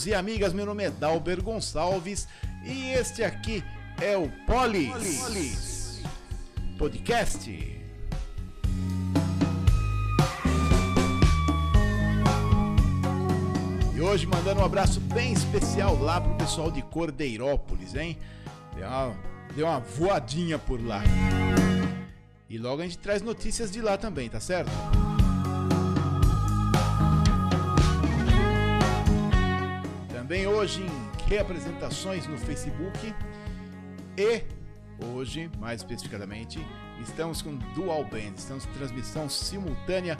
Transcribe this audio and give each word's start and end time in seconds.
amigos 0.00 0.06
e 0.06 0.14
amigas. 0.14 0.52
Meu 0.52 0.66
nome 0.66 0.84
é 0.84 0.90
Dalber 0.90 1.42
Gonçalves 1.42 2.28
e 2.64 2.92
este 2.92 3.22
aqui 3.22 3.62
é 4.00 4.16
o 4.16 4.28
Polis, 4.46 5.20
Polis. 5.20 6.02
Podcast. 6.78 7.50
E 13.94 14.00
hoje 14.00 14.26
mandando 14.26 14.60
um 14.60 14.64
abraço 14.64 15.00
bem 15.00 15.32
especial 15.32 15.96
lá 16.00 16.20
pro 16.20 16.34
pessoal 16.36 16.70
de 16.70 16.82
Cordeirópolis, 16.82 17.94
hein? 17.94 18.16
Deu 18.74 18.86
uma, 18.86 19.16
deu 19.54 19.66
uma 19.66 19.80
voadinha 19.80 20.58
por 20.58 20.80
lá. 20.82 21.02
E 22.48 22.58
logo 22.58 22.80
a 22.80 22.84
gente 22.84 22.98
traz 22.98 23.22
notícias 23.22 23.70
de 23.70 23.80
lá 23.80 23.98
também, 23.98 24.28
tá 24.28 24.40
certo? 24.40 24.70
Também 30.30 30.46
hoje 30.46 30.84
em 30.84 31.28
reapresentações 31.28 32.24
no 32.28 32.38
Facebook 32.38 33.12
e 34.16 34.44
hoje, 35.04 35.50
mais 35.58 35.80
especificadamente, 35.80 36.64
estamos 37.00 37.42
com 37.42 37.56
Dual 37.74 38.04
Band, 38.04 38.34
estamos 38.36 38.64
com 38.64 38.72
transmissão 38.74 39.28
simultânea 39.28 40.16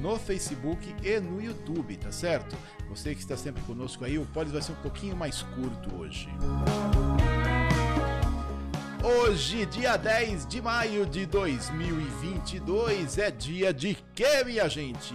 no 0.00 0.18
Facebook 0.18 0.92
e 1.04 1.20
no 1.20 1.40
YouTube, 1.40 1.96
tá 1.98 2.10
certo? 2.10 2.56
Você 2.88 3.14
que 3.14 3.20
está 3.20 3.36
sempre 3.36 3.62
conosco 3.62 4.04
aí, 4.04 4.18
o 4.18 4.26
Polis 4.26 4.50
vai 4.50 4.60
ser 4.60 4.72
um 4.72 4.82
pouquinho 4.82 5.16
mais 5.16 5.42
curto 5.42 6.00
hoje. 6.00 6.28
Hoje, 9.04 9.66
dia 9.66 9.96
10 9.96 10.48
de 10.48 10.60
maio 10.60 11.06
de 11.06 11.26
2022, 11.26 13.18
é 13.18 13.30
dia 13.30 13.72
de 13.72 13.96
quê, 14.16 14.42
minha 14.44 14.68
gente? 14.68 15.14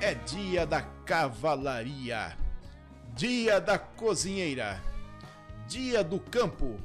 É 0.00 0.14
dia 0.14 0.66
da 0.66 0.82
cavalaria. 0.82 2.41
Dia 3.14 3.60
da 3.60 3.78
cozinheira, 3.78 4.82
Dia 5.68 6.02
do 6.02 6.18
campo, 6.18 6.80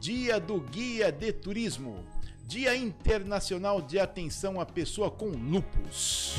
Dia 0.00 0.40
do 0.40 0.60
guia 0.60 1.12
de 1.12 1.32
turismo, 1.32 2.04
Dia 2.44 2.76
Internacional 2.76 3.80
de 3.80 3.98
Atenção 3.98 4.60
à 4.60 4.66
Pessoa 4.66 5.08
com 5.08 5.28
Lupus. 5.28 6.36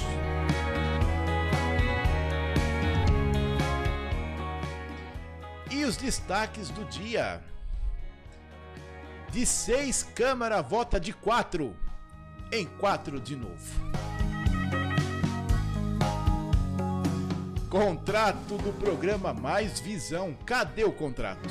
E 5.72 5.86
os 5.86 5.96
destaques 5.96 6.70
do 6.70 6.84
dia. 6.86 7.42
De 9.32 9.46
seis, 9.46 10.04
Câmara 10.04 10.62
vota 10.62 11.00
de 11.00 11.14
quatro. 11.14 11.76
Em 12.52 12.66
quatro 12.66 13.20
de 13.22 13.36
novo. 13.36 14.07
Contrato 17.70 18.58
do 18.58 18.72
programa 18.80 19.34
Mais 19.34 19.82
Visão. 19.82 20.34
Cadê 20.46 20.86
o 20.86 20.92
contrato? 20.92 21.50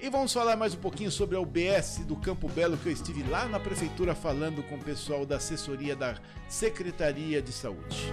E 0.00 0.08
vamos 0.08 0.32
falar 0.32 0.56
mais 0.56 0.72
um 0.74 0.78
pouquinho 0.78 1.10
sobre 1.10 1.36
a 1.36 1.40
UBS 1.40 2.04
do 2.06 2.14
Campo 2.14 2.48
Belo, 2.48 2.76
que 2.76 2.88
eu 2.88 2.92
estive 2.92 3.24
lá 3.28 3.48
na 3.48 3.58
prefeitura 3.58 4.14
falando 4.14 4.62
com 4.68 4.76
o 4.76 4.84
pessoal 4.84 5.26
da 5.26 5.36
assessoria 5.36 5.96
da 5.96 6.14
Secretaria 6.48 7.42
de 7.42 7.50
Saúde. 7.50 8.12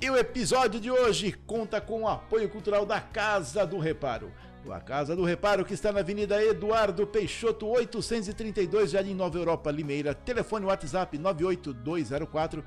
E 0.00 0.08
o 0.08 0.16
episódio 0.16 0.78
de 0.78 0.88
hoje 0.88 1.32
conta 1.44 1.80
com 1.80 2.02
o 2.02 2.08
apoio 2.08 2.48
cultural 2.48 2.86
da 2.86 3.00
Casa 3.00 3.66
do 3.66 3.80
Reparo. 3.80 4.32
A 4.72 4.80
Casa 4.80 5.14
do 5.14 5.24
Reparo, 5.24 5.64
que 5.64 5.74
está 5.74 5.92
na 5.92 6.00
Avenida 6.00 6.42
Eduardo 6.42 7.06
Peixoto, 7.06 7.66
832, 7.68 8.90
Jardim 8.90 9.14
Nova 9.14 9.38
Europa, 9.38 9.70
Limeira. 9.70 10.14
Telefone 10.14 10.66
WhatsApp 10.66 11.16
98204 11.18 12.64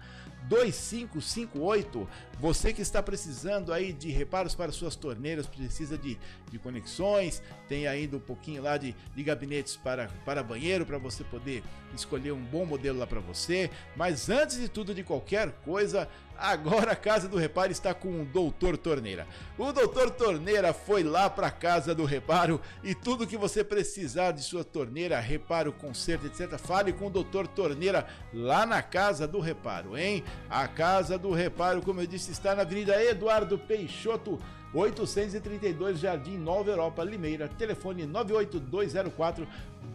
2558. 0.48 2.08
Você 2.40 2.74
que 2.74 2.82
está 2.82 3.04
precisando 3.04 3.74
aí 3.74 3.92
de 3.92 4.10
reparos 4.10 4.56
para 4.56 4.72
suas 4.72 4.96
torneiras, 4.96 5.46
precisa 5.46 5.98
de, 5.98 6.18
de 6.50 6.58
conexões, 6.58 7.44
tem 7.68 7.88
ainda 7.88 8.18
um 8.18 8.22
pouquinho 8.22 8.64
lá 8.64 8.78
de, 8.78 8.96
de 9.16 9.24
gabinetes 9.24 9.76
para, 9.76 10.10
para 10.26 10.42
banheiro, 10.42 10.86
para 10.86 10.98
você 10.98 11.24
poder 11.24 11.64
escolher 11.94 12.32
um 12.32 12.44
bom 12.44 12.66
modelo 12.66 13.00
lá 13.00 13.08
para 13.08 13.20
você. 13.20 13.70
Mas 13.96 14.30
antes 14.30 14.58
de 14.60 14.70
tudo, 14.70 14.94
de 14.94 15.04
qualquer 15.04 15.52
coisa, 15.64 16.08
Agora 16.42 16.94
a 16.94 16.96
Casa 16.96 17.28
do 17.28 17.38
Reparo 17.38 17.70
está 17.72 17.94
com 17.94 18.22
o 18.22 18.26
Doutor 18.26 18.78
Torneira. 18.78 19.28
O 19.58 19.74
Doutor 19.74 20.10
Torneira 20.10 20.74
foi 20.74 21.04
lá 21.04 21.30
para 21.30 21.48
a 21.48 21.52
Casa 21.52 21.94
do 21.94 22.06
Reparo 22.06 22.62
e 22.82 22.96
tudo 22.96 23.28
que 23.28 23.36
você 23.36 23.62
precisar 23.62 24.32
de 24.32 24.42
sua 24.42 24.64
torneira, 24.64 25.20
reparo, 25.20 25.74
conserto, 25.74 26.28
etc. 26.28 26.58
Fale 26.58 26.94
com 26.94 27.08
o 27.08 27.10
Doutor 27.10 27.46
Torneira 27.46 28.08
lá 28.34 28.66
na 28.66 28.82
Casa 28.82 29.28
do 29.28 29.42
Reparo, 29.42 29.98
hein? 29.98 30.24
A 30.50 30.66
Casa 30.66 31.18
do 31.18 31.32
Reparo, 31.32 31.82
como 31.82 32.00
eu 32.00 32.08
disse, 32.08 32.32
está 32.32 32.56
na 32.56 32.62
Avenida 32.62 33.04
Eduardo 33.04 33.60
Peixoto. 33.60 34.40
832 34.74 36.00
Jardim 36.00 36.38
Nova 36.38 36.70
Europa, 36.70 37.04
Limeira. 37.04 37.48
Telefone 37.48 38.06
98204 38.06 39.48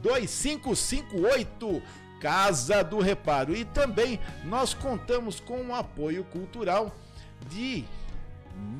2558. 0.02 1.82
Casa 2.20 2.82
do 2.82 3.00
Reparo. 3.00 3.54
E 3.54 3.64
também 3.64 4.20
nós 4.44 4.74
contamos 4.74 5.40
com 5.40 5.62
o 5.62 5.74
apoio 5.74 6.24
cultural 6.24 6.94
de 7.48 7.84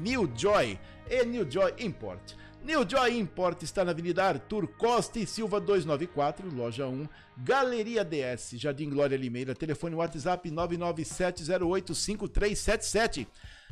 New 0.01 0.31
Joy 0.37 0.79
e 1.09 1.25
New 1.25 1.51
Joy 1.51 1.75
Import. 1.79 2.35
New 2.65 2.89
Joy 2.89 3.19
Import 3.19 3.63
está 3.63 3.85
na 3.85 3.91
Avenida 3.91 4.25
Arthur 4.25 4.67
Costa 4.67 5.19
e 5.19 5.27
Silva 5.27 5.61
294, 5.61 6.49
loja 6.51 6.87
1, 6.87 7.07
Galeria 7.37 8.03
DS, 8.03 8.53
Jardim 8.55 8.89
Glória 8.89 9.19
Limeira, 9.19 9.55
telefone 9.55 9.95
WhatsApp 9.95 10.51
997085377. 10.51 13.27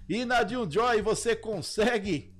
E 0.06 0.26
na 0.26 0.44
New 0.44 0.70
Joy 0.70 1.00
você 1.00 1.34
consegue 1.34 2.31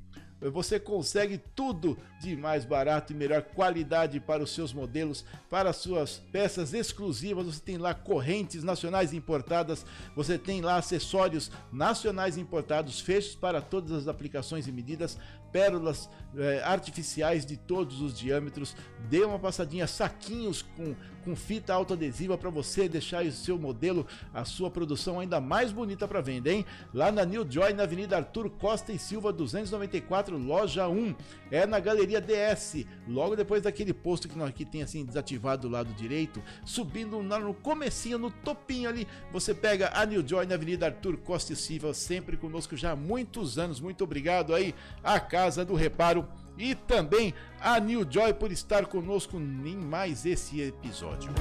você 0.51 0.81
consegue 0.81 1.39
tudo 1.39 1.99
de 2.21 2.37
mais 2.37 2.65
barato 2.65 3.13
e 3.13 3.17
melhor 3.17 3.43
qualidade 3.43 4.19
para 4.21 4.43
os 4.43 4.55
seus 4.55 4.73
modelos, 4.73 5.25
para 5.49 5.71
as 5.71 5.77
suas 5.77 6.19
peças 6.33 6.75
exclusivas. 6.75 7.47
Você 7.47 7.61
tem 7.61 7.79
lá 7.79 7.95
correntes 7.95 8.65
nacionais 8.65 9.13
importadas, 9.13 9.85
você 10.15 10.39
tem 10.39 10.61
lá 10.61 10.77
acessórios 10.77 11.51
nacionais 11.73 12.37
importados, 12.37 13.01
fechos 13.01 13.35
para 13.35 13.61
todas 13.61 13.93
as 13.93 14.09
aplicações 14.09 14.67
e 14.67 14.73
medidas, 14.73 15.19
pérolas 15.53 16.09
é, 16.37 16.63
artificiais 16.65 17.45
de 17.45 17.57
todos 17.57 18.01
os 18.01 18.19
diâmetros. 18.19 18.75
Dê 19.09 19.23
uma 19.23 19.39
passadinha, 19.39 19.87
saquinhos 19.87 20.63
com, 20.63 20.95
com 21.25 21.37
fita 21.37 21.75
autoadesiva 21.75 22.39
para 22.39 22.51
você 22.51 22.89
deixar 22.89 23.25
o 23.25 23.33
seu 23.33 23.59
modelo, 23.59 24.07
a 24.33 24.45
sua 24.45 24.71
produção 24.71 25.21
ainda 25.21 25.41
mais 25.41 25.71
bonita 25.71 26.09
para 26.09 26.21
venda, 26.21 26.51
hein? 26.51 26.65
Lá 26.93 27.13
na 27.13 27.25
New 27.25 27.47
Joy, 27.49 27.75
na 27.75 27.83
Avenida 27.83 28.17
Arthur 28.17 28.51
Costa 28.51 28.93
e 28.93 28.99
Silva 28.99 29.33
294, 29.33 30.32
loja 30.37 30.89
1. 30.89 31.15
É 31.51 31.67
na 31.67 31.79
Galeria 31.79 32.21
DS, 32.21 32.87
logo 33.07 33.37
depois 33.37 33.63
daquele 33.63 33.93
posto 33.93 34.29
que 34.29 34.39
nós 34.39 34.49
aqui 34.49 34.65
tem 34.65 34.83
assim 34.83 35.05
desativado 35.05 35.69
do 35.69 35.73
lado 35.73 35.93
direito, 35.95 36.43
subindo 36.65 37.23
no 37.23 37.55
comecinho, 37.55 38.19
no 38.19 38.31
topinho 38.31 38.89
ali, 38.89 39.07
você 39.33 39.55
pega 39.55 39.91
a 39.95 40.05
New 40.07 40.27
Joy 40.27 40.47
na 40.47 40.55
Avenida 40.55 40.87
Arthur 40.87 41.19
Costa 41.19 41.53
e 41.53 41.57
Silva, 41.57 41.93
sempre 41.93 42.37
conosco 42.37 42.77
já 42.77 42.93
há 42.93 42.97
muitos 42.97 43.59
anos. 43.59 43.81
Muito 43.81 44.05
obrigado 44.05 44.55
aí, 44.55 44.75
a 45.03 45.21
Casa 45.21 45.65
do 45.65 45.75
Reparo 45.75 46.27
e 46.57 46.75
também 46.75 47.35
a 47.61 47.79
New 47.81 48.07
Joy 48.09 48.35
por 48.35 48.53
estar 48.53 48.87
conosco 48.87 49.39
em 49.39 49.77
mais 49.77 50.27
esse 50.27 50.61
episódio. 50.61 51.33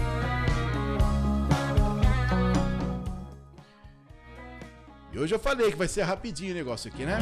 E 5.14 5.20
hoje 5.20 5.36
eu 5.36 5.40
falei 5.40 5.70
que 5.70 5.78
vai 5.78 5.90
ser 5.90 6.04
rapidinho 6.04 6.52
o 6.52 6.56
negócio 6.56 6.90
aqui, 6.90 7.06
né? 7.06 7.20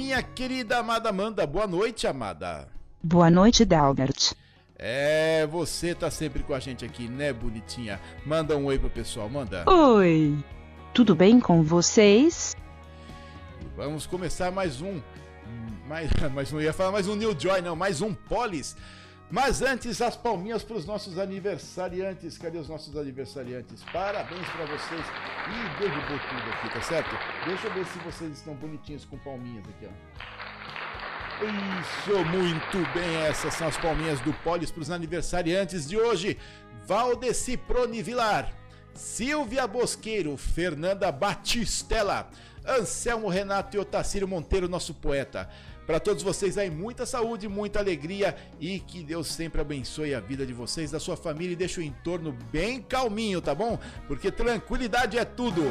Minha 0.00 0.22
querida 0.22 0.78
amada 0.78 1.10
Amanda, 1.10 1.46
boa 1.46 1.66
noite, 1.66 2.06
amada. 2.06 2.66
Boa 3.02 3.30
noite, 3.30 3.66
Dalbert. 3.66 4.32
É, 4.78 5.46
você 5.46 5.94
tá 5.94 6.10
sempre 6.10 6.42
com 6.42 6.54
a 6.54 6.58
gente 6.58 6.86
aqui, 6.86 7.06
né, 7.06 7.34
bonitinha? 7.34 8.00
Manda 8.24 8.56
um 8.56 8.64
oi 8.64 8.78
pro 8.78 8.88
pessoal, 8.88 9.28
manda. 9.28 9.62
Oi. 9.70 10.42
Tudo 10.94 11.14
bem 11.14 11.38
com 11.38 11.62
vocês? 11.62 12.56
Vamos 13.76 14.06
começar 14.06 14.50
mais 14.50 14.80
um. 14.80 15.02
Mais, 15.86 16.10
mais 16.34 16.50
não 16.50 16.62
ia 16.62 16.72
falar 16.72 16.92
mais 16.92 17.06
um 17.06 17.14
New 17.14 17.38
Joy, 17.38 17.60
não, 17.60 17.76
mais 17.76 18.00
um 18.00 18.14
Polis. 18.14 18.74
Mas 19.30 19.62
antes, 19.62 20.02
as 20.02 20.16
palminhas 20.16 20.64
para 20.64 20.76
os 20.76 20.84
nossos 20.84 21.16
aniversariantes. 21.18 22.36
Cadê 22.36 22.58
os 22.58 22.68
nossos 22.68 22.96
aniversariantes? 22.96 23.84
Parabéns 23.92 24.46
para 24.48 24.64
vocês. 24.66 25.00
Ih, 25.00 25.78
derrubou 25.78 26.18
tudo 26.28 26.50
aqui, 26.50 26.74
tá 26.74 26.82
certo? 26.82 27.10
Deixa 27.46 27.68
eu 27.68 27.74
ver 27.74 27.86
se 27.86 27.98
vocês 28.00 28.32
estão 28.32 28.54
bonitinhos 28.54 29.04
com 29.04 29.16
palminhas 29.18 29.64
aqui, 29.68 29.86
ó. 29.86 30.40
Isso, 31.42 32.24
muito 32.26 32.92
bem. 32.92 33.16
Essas 33.22 33.54
são 33.54 33.68
as 33.68 33.76
palminhas 33.76 34.20
do 34.20 34.32
Polis 34.34 34.70
para 34.70 34.82
os 34.82 34.90
aniversariantes 34.90 35.88
de 35.88 35.96
hoje. 35.96 36.36
Valdeci 36.84 37.56
Pronivilar, 37.56 38.52
Silvia 38.92 39.64
Bosqueiro, 39.66 40.36
Fernanda 40.36 41.10
Batistella, 41.12 42.28
Anselmo 42.66 43.28
Renato 43.28 43.76
e 43.76 43.80
Otacílio 43.80 44.26
Monteiro, 44.26 44.68
nosso 44.68 44.92
poeta. 44.92 45.48
Para 45.90 45.98
todos 45.98 46.22
vocês 46.22 46.56
aí, 46.56 46.70
muita 46.70 47.04
saúde, 47.04 47.48
muita 47.48 47.80
alegria 47.80 48.36
e 48.60 48.78
que 48.78 49.02
Deus 49.02 49.26
sempre 49.26 49.60
abençoe 49.60 50.14
a 50.14 50.20
vida 50.20 50.46
de 50.46 50.52
vocês, 50.52 50.92
da 50.92 51.00
sua 51.00 51.16
família 51.16 51.54
e 51.54 51.56
deixe 51.56 51.80
o 51.80 51.82
entorno 51.82 52.30
bem 52.52 52.80
calminho, 52.80 53.40
tá 53.40 53.56
bom? 53.56 53.76
Porque 54.06 54.30
tranquilidade 54.30 55.18
é 55.18 55.24
tudo. 55.24 55.64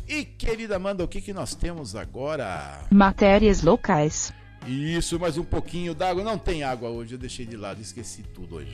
E 0.07 0.25
querida 0.25 0.75
Amanda, 0.75 1.05
o 1.05 1.07
que, 1.07 1.21
que 1.21 1.33
nós 1.33 1.55
temos 1.55 1.95
agora? 1.95 2.85
Matérias 2.91 3.61
locais. 3.61 4.33
Isso, 4.67 5.19
mais 5.19 5.37
um 5.37 5.43
pouquinho 5.43 5.93
d'água. 5.93 6.23
Não 6.23 6.37
tem 6.37 6.63
água 6.63 6.89
hoje, 6.89 7.15
eu 7.15 7.17
deixei 7.17 7.45
de 7.45 7.57
lado, 7.57 7.81
esqueci 7.81 8.21
tudo 8.21 8.57
hoje. 8.57 8.73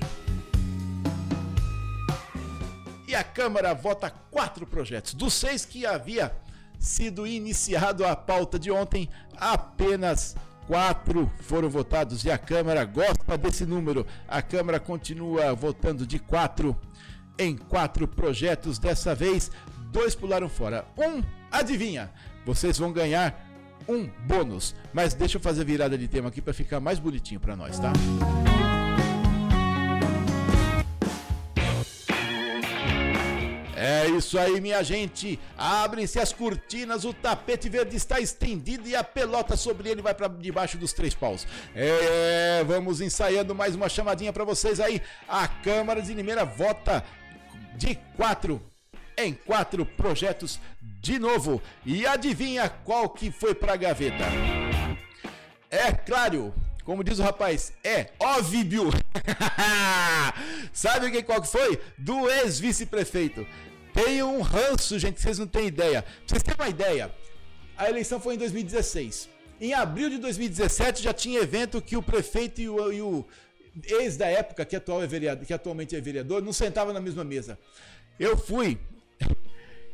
E 3.08 3.16
a 3.16 3.24
Câmara 3.24 3.74
vota 3.74 4.10
quatro 4.10 4.68
projetos. 4.68 5.14
Dos 5.14 5.34
seis 5.34 5.66
que 5.66 5.86
havia 5.86 6.36
sido 6.78 7.26
iniciado 7.26 8.06
a 8.06 8.16
pauta 8.16 8.60
de 8.60 8.70
ontem, 8.70 9.10
apenas 9.38 10.36
quatro 10.68 11.32
foram 11.40 11.70
votados 11.70 12.26
e 12.26 12.30
a 12.30 12.38
Câmara 12.38 12.84
gosta 12.84 13.38
desse 13.38 13.66
número. 13.66 14.06
A 14.28 14.42
Câmara 14.42 14.82
continua 14.82 15.56
votando 15.56 16.06
de 16.06 16.20
quatro 16.20 16.76
em 17.40 17.56
quatro 17.56 18.06
projetos. 18.08 18.78
Dessa 18.78 19.16
vez, 19.16 19.50
dois 19.90 20.14
pularam 20.14 20.50
fora. 20.50 20.86
Um, 20.98 21.24
adivinha? 21.50 22.12
Vocês 22.46 22.78
vão 22.78 22.92
ganhar 22.92 23.47
um 23.88 24.10
bônus. 24.26 24.76
Mas 24.94 25.14
deixa 25.14 25.38
eu 25.38 25.42
fazer 25.42 25.62
a 25.62 25.66
virada 25.66 25.98
de 25.98 26.08
tema 26.08 26.30
aqui 26.30 26.42
para 26.42 26.54
ficar 26.54 26.80
mais 26.80 27.00
bonitinho 27.00 27.40
para 27.40 27.56
nós, 27.56 27.80
tá? 27.80 27.92
É 33.80 34.10
isso 34.10 34.40
aí, 34.40 34.60
minha 34.60 34.84
gente. 34.84 35.40
Abrem-se 35.56 36.20
as 36.20 36.34
cortinas, 36.34 37.06
o 37.06 37.14
tapete 37.14 37.70
verde 37.70 37.96
está 37.96 38.20
estendido 38.20 38.90
e 38.90 38.96
a 38.96 39.04
pelota 39.04 39.56
sobre 39.56 39.88
ele 39.88 40.02
vai 40.02 40.16
para 40.16 40.28
debaixo 40.28 40.80
dos 40.80 40.94
três 40.94 41.14
paus. 41.14 41.46
É, 41.76 42.64
vamos 42.66 43.02
ensaiando 43.02 43.54
mais 43.54 43.76
uma 43.76 43.88
chamadinha 43.88 44.34
para 44.34 44.44
vocês 44.44 44.80
aí. 44.80 45.00
A 45.28 45.48
Câmara 45.48 46.02
de 46.02 46.12
Limeira 46.14 46.44
vota 46.44 47.04
de 47.78 47.94
quatro 48.16 48.60
em 49.18 49.34
quatro 49.34 49.86
projetos 49.86 50.60
de 51.02 51.18
novo. 51.18 51.62
E 51.86 52.06
adivinha 52.06 52.70
qual 52.70 53.10
que 53.10 53.32
foi 53.32 53.56
para 53.56 53.74
a 53.74 53.78
gaveta? 53.78 54.26
É 55.70 55.92
claro, 55.92 56.54
como 56.84 57.04
diz 57.04 57.20
o 57.20 57.24
rapaz, 57.24 57.74
é 57.84 58.12
óbvio. 58.20 58.90
Sabe 60.72 61.12
quem 61.12 61.24
qual 61.24 61.42
que 61.42 61.48
foi? 61.48 61.82
Do 61.98 62.30
ex-vice-prefeito. 62.30 63.46
Tem 63.94 64.22
um 64.22 64.42
ranço, 64.42 65.00
gente, 65.00 65.20
vocês 65.20 65.40
não 65.40 65.48
têm 65.48 65.68
ideia. 65.68 66.06
Vocês 66.26 66.44
terem 66.44 66.60
uma 66.60 66.70
ideia, 66.70 67.12
a 67.76 67.90
eleição 67.90 68.20
foi 68.20 68.36
em 68.36 68.38
2016. 68.38 69.30
Em 69.60 69.74
abril 69.74 70.10
de 70.10 70.18
2017 70.20 71.02
já 71.02 71.14
tinha 71.14 71.40
evento 71.40 71.82
que 71.82 71.98
o 71.98 72.02
prefeito 72.02 72.62
e 72.62 72.70
o, 72.70 72.92
e 72.92 73.02
o 73.02 73.26
ex 73.86 74.16
da 74.16 74.28
época, 74.28 74.64
que, 74.66 74.76
atual 74.76 75.02
é 75.02 75.08
vereador, 75.08 75.46
que 75.46 75.54
atualmente 75.54 75.96
é 75.96 76.02
vereador, 76.02 76.42
não 76.42 76.54
sentavam 76.54 76.94
na 76.94 77.00
mesma 77.00 77.24
mesa. 77.24 77.58
Eu 78.20 78.38
fui 78.38 78.80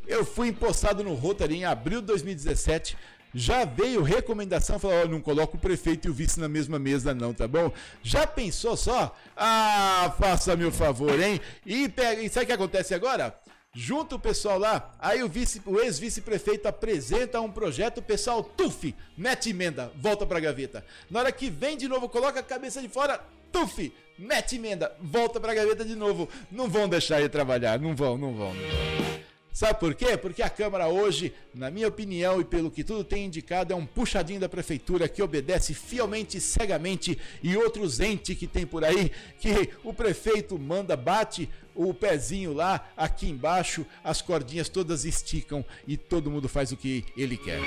eu 0.08 0.26
fui 0.26 0.50
empossado 0.50 1.04
no 1.04 1.14
Rotary 1.14 1.58
em 1.58 1.66
abril 1.66 2.02
de 2.02 2.08
2017. 2.08 2.98
Já 3.36 3.66
veio 3.66 4.04
recomendação, 4.04 4.78
falou, 4.78 5.08
não 5.08 5.20
coloca 5.20 5.56
o 5.56 5.60
prefeito 5.60 6.08
e 6.08 6.12
o 6.12 6.14
vice 6.14 6.40
na 6.40 6.48
mesma 6.48 6.78
mesa 6.78 7.16
não, 7.16 7.34
tá 7.34 7.48
bom? 7.48 7.72
Já 8.04 8.28
pensou 8.28 8.78
só? 8.78 9.16
Ah, 9.36 10.14
faça-me 10.20 10.66
o 10.66 10.72
favor, 10.72 11.20
hein? 11.20 11.42
E, 11.66 11.90
pega, 11.90 12.22
e 12.22 12.30
sabe 12.30 12.44
o 12.44 12.48
que 12.48 12.54
acontece 12.54 12.94
agora? 12.94 13.36
Junta 13.76 14.16
o 14.16 14.20
pessoal 14.20 14.60
lá, 14.60 14.94
aí 15.00 15.24
o, 15.24 15.28
vice, 15.28 15.60
o 15.66 15.80
ex-vice-prefeito 15.80 16.68
apresenta 16.68 17.42
um 17.42 17.52
projeto, 17.52 17.98
o 17.98 18.04
pessoal, 18.04 18.44
tuf, 18.44 18.94
mete 19.18 19.50
emenda, 19.50 19.92
volta 19.96 20.28
pra 20.28 20.40
gaveta. 20.40 20.86
Na 21.10 21.22
hora 21.22 21.32
que 21.32 21.50
vem 21.50 21.76
de 21.76 21.88
novo, 21.88 22.08
coloca 22.08 22.40
a 22.40 22.44
cabeça 22.44 22.80
de 22.84 22.88
fora, 22.88 23.20
tuf, 23.52 23.92
mete 24.16 24.58
emenda, 24.58 24.96
volta 25.02 25.40
pra 25.40 25.56
gaveta 25.56 25.84
de 25.84 25.96
novo. 25.96 26.30
Não 26.52 26.70
vão 26.70 26.88
deixar 26.88 27.20
ele 27.20 27.30
trabalhar, 27.30 27.80
não 27.80 27.96
vão, 27.96 28.16
não 28.16 28.36
vão. 28.36 28.54
Não 28.54 28.62
vão. 28.62 29.23
Sabe 29.54 29.80
por 29.80 29.94
quê? 29.94 30.18
Porque 30.18 30.42
a 30.42 30.50
Câmara 30.50 30.88
hoje, 30.88 31.32
na 31.54 31.70
minha 31.70 31.88
opinião 31.88 32.42
e 32.42 32.44
pelo 32.44 32.72
que 32.72 32.84
tudo 32.84 33.04
tem 33.04 33.26
indicado, 33.26 33.72
é 33.72 33.76
um 33.76 33.86
puxadinho 33.86 34.40
da 34.40 34.50
Prefeitura 34.50 35.08
que 35.08 35.22
obedece 35.22 35.76
fielmente 35.76 36.42
cegamente 36.42 37.20
e 37.44 37.56
outros 37.56 38.00
entes 38.00 38.36
que 38.36 38.48
tem 38.48 38.66
por 38.66 38.84
aí, 38.84 39.12
que 39.40 39.70
o 39.84 39.94
prefeito 39.94 40.58
manda, 40.58 40.98
bate 40.98 41.48
o 41.76 41.94
pezinho 41.94 42.52
lá, 42.52 42.92
aqui 42.98 43.30
embaixo, 43.30 43.86
as 44.04 44.24
cordinhas 44.24 44.70
todas 44.70 45.06
esticam 45.06 45.64
e 45.88 45.98
todo 45.98 46.32
mundo 46.32 46.50
faz 46.50 46.72
o 46.72 46.78
que 46.78 47.06
ele 47.16 47.38
quer. 47.38 47.60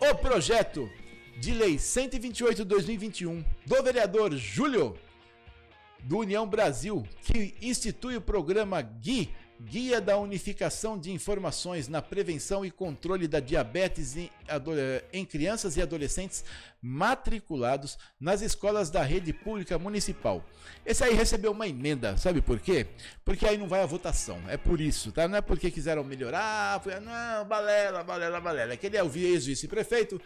O 0.00 0.14
projeto 0.14 0.90
de 1.38 1.52
lei 1.52 1.76
128/2021 1.76 3.44
do 3.66 3.82
vereador 3.82 4.34
Júlio 4.34 4.96
do 6.04 6.18
União 6.18 6.46
Brasil, 6.46 7.06
que 7.22 7.54
institui 7.60 8.16
o 8.16 8.20
programa 8.20 8.82
GUI, 8.82 9.30
Guia 9.60 10.00
da 10.00 10.18
Unificação 10.18 10.98
de 10.98 11.10
Informações 11.12 11.88
na 11.88 12.02
Prevenção 12.02 12.64
e 12.66 12.70
Controle 12.70 13.26
da 13.26 13.40
Diabetes 13.40 14.16
em, 14.16 14.28
em, 15.12 15.24
Crianças 15.24 15.76
e 15.76 15.82
Adolescentes 15.82 16.44
matriculados 16.82 17.96
nas 18.20 18.42
escolas 18.42 18.90
da 18.90 19.02
rede 19.02 19.32
pública 19.32 19.78
municipal. 19.78 20.44
Esse 20.84 21.04
aí 21.04 21.14
recebeu 21.14 21.52
uma 21.52 21.68
emenda, 21.68 22.16
sabe 22.18 22.42
por 22.42 22.60
quê? 22.60 22.88
Porque 23.24 23.46
aí 23.46 23.56
não 23.56 23.68
vai 23.68 23.80
a 23.80 23.86
votação, 23.86 24.38
é 24.48 24.56
por 24.56 24.80
isso, 24.80 25.12
tá? 25.12 25.26
Não 25.26 25.38
é 25.38 25.40
porque 25.40 25.70
quiseram 25.70 26.04
melhorar, 26.04 26.82
foi, 26.82 26.98
não, 27.00 27.46
balela, 27.46 28.02
balela, 28.02 28.40
balela. 28.40 28.74
Aquele 28.74 28.96
é 28.96 29.02
o 29.02 29.10
ex-vice-prefeito, 29.16 30.20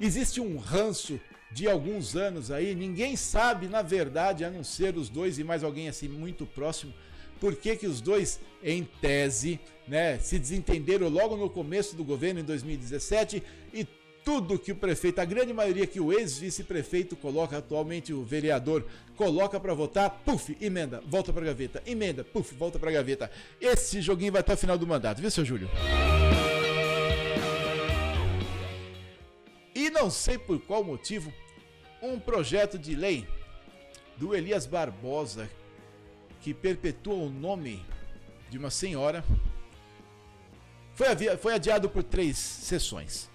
existe 0.00 0.40
um 0.40 0.56
ranço 0.56 1.20
de 1.52 1.68
alguns 1.68 2.16
anos 2.16 2.50
aí, 2.50 2.74
ninguém 2.74 3.16
sabe, 3.16 3.66
na 3.66 3.82
verdade, 3.82 4.44
a 4.44 4.50
não 4.50 4.62
ser 4.62 4.96
os 4.96 5.08
dois 5.08 5.38
e 5.38 5.44
mais 5.44 5.64
alguém 5.64 5.88
assim 5.88 6.08
muito 6.08 6.46
próximo, 6.46 6.94
por 7.40 7.56
que, 7.56 7.74
que 7.74 7.86
os 7.86 8.00
dois, 8.00 8.38
em 8.62 8.84
tese, 9.00 9.58
né, 9.88 10.18
se 10.18 10.38
desentenderam 10.38 11.08
logo 11.08 11.36
no 11.36 11.48
começo 11.48 11.96
do 11.96 12.04
governo 12.04 12.40
em 12.40 12.44
2017 12.44 13.42
e 13.72 13.86
tudo 14.22 14.58
que 14.58 14.70
o 14.70 14.76
prefeito, 14.76 15.18
a 15.20 15.24
grande 15.24 15.52
maioria 15.52 15.86
que 15.86 15.98
o 15.98 16.12
ex-vice-prefeito 16.12 17.16
coloca 17.16 17.56
atualmente, 17.56 18.12
o 18.12 18.22
vereador, 18.22 18.84
coloca 19.16 19.58
para 19.58 19.72
votar, 19.72 20.10
puf, 20.24 20.56
emenda, 20.60 21.02
volta 21.06 21.32
para 21.32 21.46
gaveta, 21.46 21.82
emenda, 21.86 22.22
puf, 22.22 22.54
volta 22.54 22.78
para 22.78 22.90
gaveta. 22.90 23.30
Esse 23.60 24.00
joguinho 24.02 24.32
vai 24.32 24.40
até 24.40 24.52
o 24.52 24.56
final 24.56 24.76
do 24.76 24.86
mandato, 24.86 25.20
viu, 25.20 25.30
seu 25.30 25.44
Júlio? 25.44 25.68
E 29.80 29.88
não 29.88 30.10
sei 30.10 30.36
por 30.36 30.60
qual 30.60 30.84
motivo, 30.84 31.32
um 32.02 32.20
projeto 32.20 32.78
de 32.78 32.94
lei 32.94 33.26
do 34.18 34.34
Elias 34.34 34.66
Barbosa 34.66 35.48
que 36.42 36.52
perpetua 36.52 37.14
o 37.14 37.30
nome 37.30 37.82
de 38.50 38.58
uma 38.58 38.70
senhora 38.70 39.24
foi, 40.92 41.06
foi 41.38 41.54
adiado 41.54 41.88
por 41.88 42.02
três 42.02 42.36
sessões. 42.36 43.30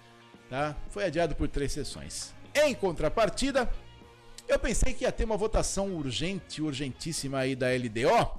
Tá? 0.48 0.76
Foi 0.88 1.04
adiado 1.04 1.34
por 1.34 1.48
três 1.48 1.72
sessões. 1.72 2.32
Em 2.54 2.72
contrapartida, 2.76 3.68
eu 4.46 4.56
pensei 4.56 4.94
que 4.94 5.02
ia 5.02 5.10
ter 5.10 5.24
uma 5.24 5.36
votação 5.36 5.96
urgente, 5.96 6.62
urgentíssima 6.62 7.40
aí 7.40 7.56
da 7.56 7.66
LDO, 7.70 8.38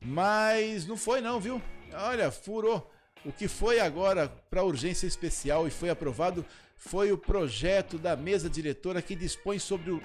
mas 0.00 0.86
não 0.86 0.96
foi 0.96 1.20
não, 1.20 1.38
viu? 1.38 1.60
Olha, 1.92 2.30
furou 2.30 2.90
O 3.26 3.30
que 3.30 3.46
foi 3.46 3.78
agora 3.78 4.26
para 4.48 4.64
urgência 4.64 5.06
especial 5.06 5.68
e 5.68 5.70
foi 5.70 5.90
aprovado 5.90 6.46
foi 6.76 7.12
o 7.12 7.18
projeto 7.18 7.98
da 7.98 8.16
mesa 8.16 8.48
diretora 8.48 9.00
que 9.00 9.14
dispõe 9.14 9.58
sobre 9.58 9.90
o 9.90 10.02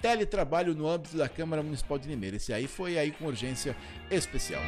teletrabalho 0.00 0.74
no 0.74 0.88
âmbito 0.88 1.16
da 1.16 1.28
Câmara 1.28 1.62
Municipal 1.62 1.98
de 1.98 2.08
Limeira. 2.08 2.36
Esse 2.36 2.52
aí 2.52 2.66
foi 2.66 2.98
aí 2.98 3.10
com 3.10 3.26
urgência 3.26 3.76
especial. 4.10 4.62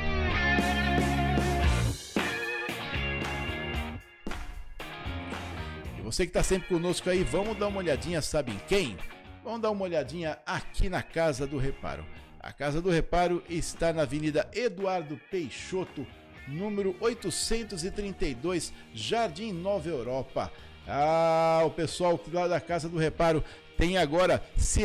E 5.99 6.03
você 6.03 6.25
que 6.25 6.31
está 6.31 6.43
sempre 6.43 6.69
conosco 6.69 7.09
aí, 7.09 7.23
vamos 7.23 7.57
dar 7.57 7.69
uma 7.69 7.79
olhadinha, 7.79 8.21
sabe 8.21 8.53
em 8.53 8.59
quem? 8.69 8.97
Vamos 9.45 9.61
dar 9.61 9.71
uma 9.71 9.85
olhadinha 9.85 10.39
aqui 10.47 10.89
na 10.89 11.03
Casa 11.03 11.47
do 11.47 11.59
Reparo. 11.59 12.05
A 12.39 12.53
Casa 12.53 12.83
do 12.83 12.91
Reparo 12.91 13.43
está 13.49 13.93
na 13.93 14.03
Avenida 14.03 14.49
Eduardo 14.53 15.21
Peixoto, 15.31 16.05
número 16.49 16.97
832, 17.01 18.73
Jardim 18.93 19.53
Nova 19.53 19.89
Europa. 19.89 20.53
Ah, 20.87 21.63
o 21.65 21.71
pessoal 21.71 22.21
lá 22.33 22.49
da 22.49 22.61
Casa 22.61 22.89
do 22.89 22.99
Reparo 22.99 23.43
tem 23.77 23.97
agora 23.97 24.43
se, 24.57 24.83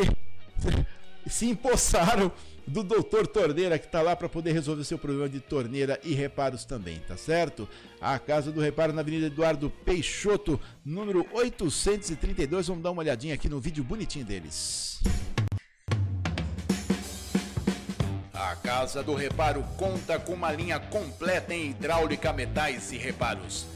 se 1.26 1.46
empossaram 1.46 2.30
do 2.66 2.82
doutor 2.82 3.26
Torneira 3.26 3.78
que 3.78 3.86
está 3.86 4.02
lá 4.02 4.14
para 4.14 4.28
poder 4.28 4.52
resolver 4.52 4.84
seu 4.84 4.98
problema 4.98 5.28
de 5.28 5.40
torneira 5.40 5.98
e 6.04 6.14
reparos 6.14 6.64
também, 6.64 6.98
tá 7.00 7.16
certo? 7.16 7.68
A 8.00 8.18
Casa 8.18 8.52
do 8.52 8.60
Reparo 8.60 8.92
na 8.92 9.00
Avenida 9.00 9.26
Eduardo 9.26 9.70
Peixoto, 9.70 10.60
número 10.84 11.26
832. 11.32 12.68
Vamos 12.68 12.82
dar 12.82 12.90
uma 12.90 13.02
olhadinha 13.02 13.34
aqui 13.34 13.48
no 13.48 13.58
vídeo 13.58 13.82
bonitinho 13.82 14.24
deles. 14.24 15.00
A 18.32 18.54
Casa 18.56 19.02
do 19.02 19.14
Reparo 19.14 19.64
conta 19.76 20.18
com 20.18 20.34
uma 20.34 20.52
linha 20.52 20.78
completa 20.78 21.52
em 21.52 21.70
hidráulica, 21.70 22.32
metais 22.32 22.92
e 22.92 22.96
reparos 22.98 23.66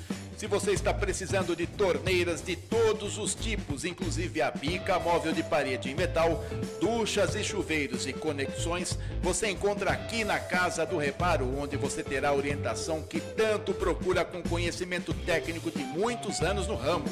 se 0.42 0.48
você 0.48 0.72
está 0.72 0.92
precisando 0.92 1.54
de 1.54 1.68
torneiras 1.68 2.42
de 2.42 2.56
todos 2.56 3.16
os 3.16 3.32
tipos, 3.32 3.84
inclusive 3.84 4.42
a 4.42 4.50
bica 4.50 4.98
móvel 4.98 5.32
de 5.32 5.40
parede 5.40 5.88
em 5.88 5.94
metal, 5.94 6.44
duchas 6.80 7.36
e 7.36 7.44
chuveiros 7.44 8.08
e 8.08 8.12
conexões, 8.12 8.98
você 9.20 9.48
encontra 9.48 9.92
aqui 9.92 10.24
na 10.24 10.40
Casa 10.40 10.84
do 10.84 10.98
Reparo, 10.98 11.46
onde 11.56 11.76
você 11.76 12.02
terá 12.02 12.30
a 12.30 12.34
orientação 12.34 13.02
que 13.02 13.20
tanto 13.20 13.72
procura 13.72 14.24
com 14.24 14.42
conhecimento 14.42 15.14
técnico 15.14 15.70
de 15.70 15.84
muitos 15.84 16.40
anos 16.40 16.66
no 16.66 16.74
ramo. 16.74 17.04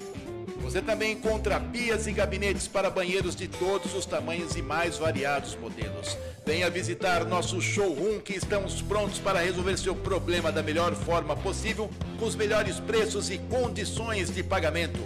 Você 0.60 0.80
também 0.80 1.12
encontra 1.12 1.58
pias 1.58 2.06
e 2.06 2.12
gabinetes 2.12 2.68
para 2.68 2.90
banheiros 2.90 3.34
de 3.34 3.48
todos 3.48 3.94
os 3.94 4.06
tamanhos 4.06 4.54
e 4.56 4.62
mais 4.62 4.96
variados 4.98 5.56
modelos. 5.56 6.16
Venha 6.46 6.70
visitar 6.70 7.24
nosso 7.24 7.60
showroom 7.60 8.20
que 8.20 8.34
estamos 8.34 8.80
prontos 8.82 9.18
para 9.18 9.40
resolver 9.40 9.76
seu 9.76 9.94
problema 9.94 10.52
da 10.52 10.62
melhor 10.62 10.94
forma 10.94 11.36
possível, 11.36 11.90
com 12.18 12.24
os 12.24 12.36
melhores 12.36 12.78
preços 12.78 13.30
e 13.30 13.38
condições 13.38 14.30
de 14.30 14.42
pagamento. 14.42 15.00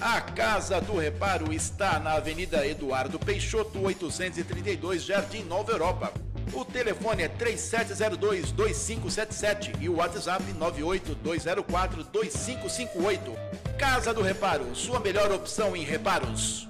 A 0.00 0.20
Casa 0.20 0.80
do 0.80 0.98
Reparo 0.98 1.52
está 1.52 1.98
na 1.98 2.14
Avenida 2.14 2.66
Eduardo 2.66 3.18
Peixoto, 3.18 3.80
832, 3.80 5.04
Jardim 5.04 5.42
Nova 5.44 5.72
Europa. 5.72 6.25
O 6.52 6.64
telefone 6.64 7.24
é 7.24 7.28
3702-2577 7.28 9.80
e 9.80 9.88
o 9.88 9.96
WhatsApp 9.96 10.44
98204-2558. 10.54 13.18
Casa 13.78 14.14
do 14.14 14.22
Reparo, 14.22 14.72
sua 14.74 14.98
melhor 15.00 15.32
opção 15.32 15.76
em 15.76 15.82
reparos. 15.82 16.68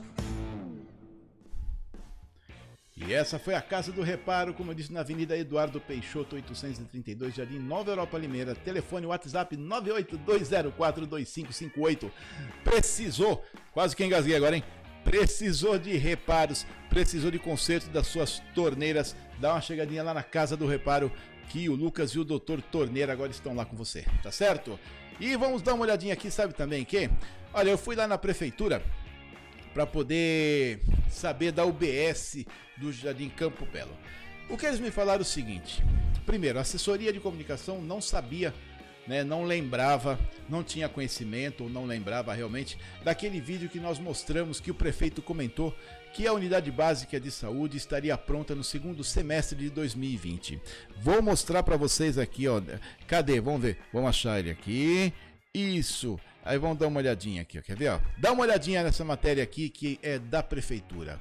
E 2.96 3.12
essa 3.12 3.38
foi 3.38 3.54
a 3.54 3.60
Casa 3.60 3.92
do 3.92 4.00
Reparo, 4.02 4.54
como 4.54 4.70
eu 4.70 4.74
disse, 4.74 4.90
na 4.90 5.00
Avenida 5.00 5.36
Eduardo 5.36 5.78
Peixoto, 5.78 6.34
832, 6.34 7.34
Jardim 7.34 7.58
Nova 7.58 7.90
Europa 7.90 8.16
Limeira. 8.16 8.54
Telefone 8.54 9.04
WhatsApp 9.06 9.54
982042558. 9.54 12.10
Precisou, 12.64 13.44
quase 13.72 13.94
que 13.94 14.02
engasguei 14.02 14.34
agora, 14.34 14.56
hein? 14.56 14.64
Precisou 15.06 15.78
de 15.78 15.96
reparos, 15.96 16.66
precisou 16.90 17.30
de 17.30 17.38
conserto 17.38 17.88
das 17.90 18.08
suas 18.08 18.40
torneiras, 18.56 19.14
dá 19.38 19.52
uma 19.52 19.60
chegadinha 19.60 20.02
lá 20.02 20.12
na 20.12 20.24
Casa 20.24 20.56
do 20.56 20.66
Reparo, 20.66 21.12
que 21.48 21.68
o 21.68 21.76
Lucas 21.76 22.10
e 22.10 22.18
o 22.18 22.24
Dr. 22.24 22.60
Torneira 22.72 23.12
agora 23.12 23.30
estão 23.30 23.54
lá 23.54 23.64
com 23.64 23.76
você, 23.76 24.04
tá 24.20 24.32
certo? 24.32 24.76
E 25.20 25.36
vamos 25.36 25.62
dar 25.62 25.74
uma 25.74 25.84
olhadinha 25.84 26.12
aqui, 26.12 26.28
sabe 26.28 26.54
também 26.54 26.84
que? 26.84 27.08
Olha, 27.54 27.70
eu 27.70 27.78
fui 27.78 27.94
lá 27.94 28.08
na 28.08 28.18
prefeitura 28.18 28.82
para 29.72 29.86
poder 29.86 30.80
saber 31.08 31.52
da 31.52 31.64
UBS 31.64 32.44
do 32.76 32.92
Jardim 32.92 33.28
Campo 33.28 33.64
Belo. 33.64 33.96
O 34.50 34.56
que 34.56 34.66
eles 34.66 34.80
me 34.80 34.90
falaram 34.90 35.20
é 35.20 35.22
o 35.22 35.24
seguinte: 35.24 35.84
primeiro, 36.26 36.58
a 36.58 36.62
assessoria 36.62 37.12
de 37.12 37.20
comunicação 37.20 37.80
não 37.80 38.00
sabia 38.00 38.52
né, 39.06 39.22
não 39.22 39.44
lembrava, 39.44 40.18
não 40.48 40.62
tinha 40.62 40.88
conhecimento 40.88 41.64
ou 41.64 41.70
não 41.70 41.84
lembrava 41.84 42.32
realmente 42.34 42.78
daquele 43.04 43.40
vídeo 43.40 43.68
que 43.68 43.80
nós 43.80 43.98
mostramos 43.98 44.60
que 44.60 44.70
o 44.70 44.74
prefeito 44.74 45.22
comentou 45.22 45.74
que 46.12 46.26
a 46.26 46.32
unidade 46.32 46.70
básica 46.70 47.20
de 47.20 47.30
saúde 47.30 47.76
estaria 47.76 48.16
pronta 48.16 48.54
no 48.54 48.64
segundo 48.64 49.04
semestre 49.04 49.58
de 49.58 49.68
2020. 49.68 50.58
Vou 51.02 51.20
mostrar 51.20 51.62
para 51.62 51.76
vocês 51.76 52.16
aqui, 52.16 52.48
ó. 52.48 52.62
Cadê? 53.06 53.38
Vamos 53.38 53.60
ver. 53.60 53.78
Vamos 53.92 54.08
achar 54.08 54.38
ele 54.38 54.50
aqui. 54.50 55.12
Isso. 55.52 56.18
Aí 56.42 56.56
vamos 56.56 56.78
dar 56.78 56.86
uma 56.86 57.00
olhadinha 57.00 57.42
aqui, 57.42 57.58
ó. 57.58 57.62
quer 57.62 57.76
ver? 57.76 57.90
Ó? 57.90 58.00
Dá 58.16 58.32
uma 58.32 58.44
olhadinha 58.44 58.82
nessa 58.82 59.04
matéria 59.04 59.42
aqui 59.42 59.68
que 59.68 59.98
é 60.02 60.18
da 60.18 60.42
prefeitura. 60.42 61.20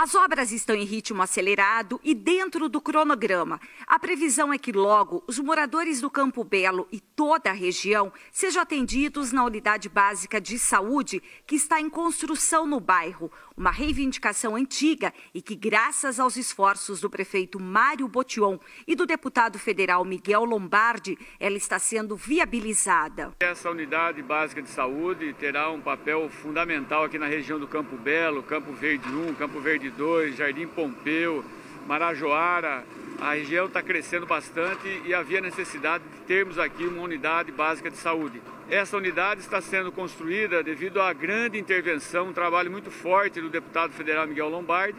As 0.00 0.14
obras 0.14 0.52
estão 0.52 0.76
em 0.76 0.84
ritmo 0.84 1.20
acelerado 1.22 2.00
e 2.04 2.14
dentro 2.14 2.68
do 2.68 2.80
cronograma. 2.80 3.60
A 3.84 3.98
previsão 3.98 4.52
é 4.52 4.56
que 4.56 4.70
logo 4.70 5.24
os 5.26 5.40
moradores 5.40 6.00
do 6.00 6.08
Campo 6.08 6.44
Belo 6.44 6.86
e 6.92 7.00
toda 7.00 7.50
a 7.50 7.52
região 7.52 8.12
sejam 8.30 8.62
atendidos 8.62 9.32
na 9.32 9.42
unidade 9.42 9.88
básica 9.88 10.40
de 10.40 10.56
saúde 10.56 11.20
que 11.44 11.56
está 11.56 11.80
em 11.80 11.90
construção 11.90 12.64
no 12.64 12.78
bairro, 12.78 13.28
uma 13.58 13.72
reivindicação 13.72 14.54
antiga 14.54 15.12
e 15.34 15.42
que, 15.42 15.56
graças 15.56 16.20
aos 16.20 16.36
esforços 16.36 17.00
do 17.00 17.10
prefeito 17.10 17.58
Mário 17.58 18.06
Botion 18.06 18.58
e 18.86 18.94
do 18.94 19.04
deputado 19.04 19.58
federal 19.58 20.04
Miguel 20.04 20.44
Lombardi, 20.44 21.18
ela 21.40 21.56
está 21.56 21.78
sendo 21.78 22.14
viabilizada. 22.14 23.32
Essa 23.40 23.68
unidade 23.68 24.22
básica 24.22 24.62
de 24.62 24.68
saúde 24.68 25.34
terá 25.34 25.70
um 25.70 25.80
papel 25.80 26.28
fundamental 26.30 27.04
aqui 27.04 27.18
na 27.18 27.26
região 27.26 27.58
do 27.58 27.66
Campo 27.66 27.96
Belo, 27.96 28.44
Campo 28.44 28.72
Verde 28.72 29.08
1, 29.08 29.34
Campo 29.34 29.60
Verde 29.60 29.90
2, 29.90 30.36
Jardim 30.36 30.68
Pompeu, 30.68 31.44
Marajoara. 31.86 32.84
A 33.20 33.34
região 33.34 33.66
está 33.66 33.82
crescendo 33.82 34.24
bastante 34.24 35.02
e 35.04 35.12
havia 35.12 35.40
necessidade 35.40 36.04
de 36.04 36.20
termos 36.20 36.58
aqui 36.60 36.84
uma 36.84 37.02
unidade 37.02 37.50
básica 37.50 37.90
de 37.90 37.96
saúde. 37.96 38.40
Essa 38.70 38.98
unidade 38.98 39.40
está 39.40 39.62
sendo 39.62 39.90
construída 39.90 40.62
devido 40.62 41.00
à 41.00 41.10
grande 41.14 41.58
intervenção, 41.58 42.28
um 42.28 42.32
trabalho 42.34 42.70
muito 42.70 42.90
forte 42.90 43.40
do 43.40 43.48
deputado 43.48 43.94
federal 43.94 44.26
Miguel 44.26 44.50
Lombardi 44.50 44.98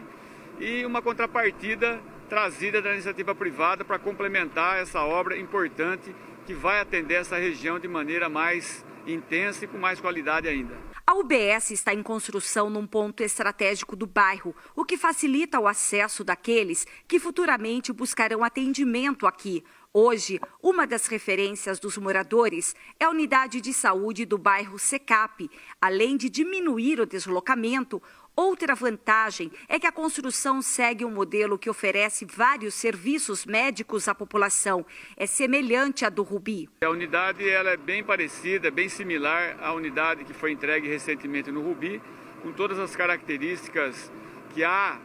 e 0.58 0.84
uma 0.84 1.00
contrapartida 1.00 2.00
trazida 2.28 2.82
da 2.82 2.92
iniciativa 2.92 3.32
privada 3.32 3.84
para 3.84 3.96
complementar 3.96 4.82
essa 4.82 5.00
obra 5.04 5.38
importante 5.38 6.12
que 6.46 6.52
vai 6.52 6.80
atender 6.80 7.14
essa 7.14 7.36
região 7.36 7.78
de 7.78 7.86
maneira 7.86 8.28
mais 8.28 8.84
intensa 9.06 9.64
e 9.64 9.68
com 9.68 9.78
mais 9.78 10.00
qualidade 10.00 10.48
ainda. 10.48 10.76
A 11.06 11.14
UBS 11.14 11.72
está 11.72 11.92
em 11.92 12.02
construção 12.02 12.70
num 12.70 12.86
ponto 12.86 13.22
estratégico 13.22 13.96
do 13.96 14.06
bairro, 14.06 14.54
o 14.76 14.84
que 14.84 14.96
facilita 14.96 15.58
o 15.58 15.66
acesso 15.66 16.22
daqueles 16.22 16.86
que 17.08 17.18
futuramente 17.18 17.92
buscarão 17.92 18.44
atendimento 18.44 19.26
aqui. 19.26 19.64
Hoje, 19.92 20.38
uma 20.62 20.86
das 20.86 21.08
referências 21.08 21.80
dos 21.80 21.98
moradores 21.98 22.76
é 23.00 23.06
a 23.06 23.10
unidade 23.10 23.60
de 23.60 23.72
saúde 23.72 24.24
do 24.24 24.38
bairro 24.38 24.78
Secap. 24.78 25.50
Além 25.82 26.16
de 26.16 26.30
diminuir 26.30 27.00
o 27.00 27.06
deslocamento, 27.06 28.00
outra 28.36 28.76
vantagem 28.76 29.50
é 29.68 29.80
que 29.80 29.88
a 29.88 29.90
construção 29.90 30.62
segue 30.62 31.04
um 31.04 31.10
modelo 31.10 31.58
que 31.58 31.68
oferece 31.68 32.24
vários 32.24 32.74
serviços 32.74 33.44
médicos 33.44 34.06
à 34.06 34.14
população. 34.14 34.86
É 35.16 35.26
semelhante 35.26 36.04
à 36.04 36.08
do 36.08 36.22
Rubi. 36.22 36.70
A 36.84 36.88
unidade 36.88 37.48
ela 37.48 37.70
é 37.70 37.76
bem 37.76 38.04
parecida, 38.04 38.70
bem 38.70 38.88
similar 38.88 39.56
à 39.60 39.72
unidade 39.72 40.24
que 40.24 40.32
foi 40.32 40.52
entregue 40.52 40.86
recentemente 40.86 41.50
no 41.50 41.62
Rubi, 41.62 42.00
com 42.44 42.52
todas 42.52 42.78
as 42.78 42.94
características 42.94 44.08
que 44.54 44.62
há 44.62 45.00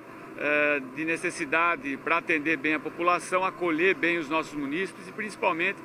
de 0.95 1.05
necessidade 1.05 1.97
para 1.97 2.17
atender 2.17 2.57
bem 2.57 2.73
a 2.73 2.79
população, 2.79 3.45
acolher 3.45 3.95
bem 3.95 4.17
os 4.17 4.27
nossos 4.27 4.53
munícipes 4.53 5.07
e 5.07 5.11
principalmente 5.11 5.79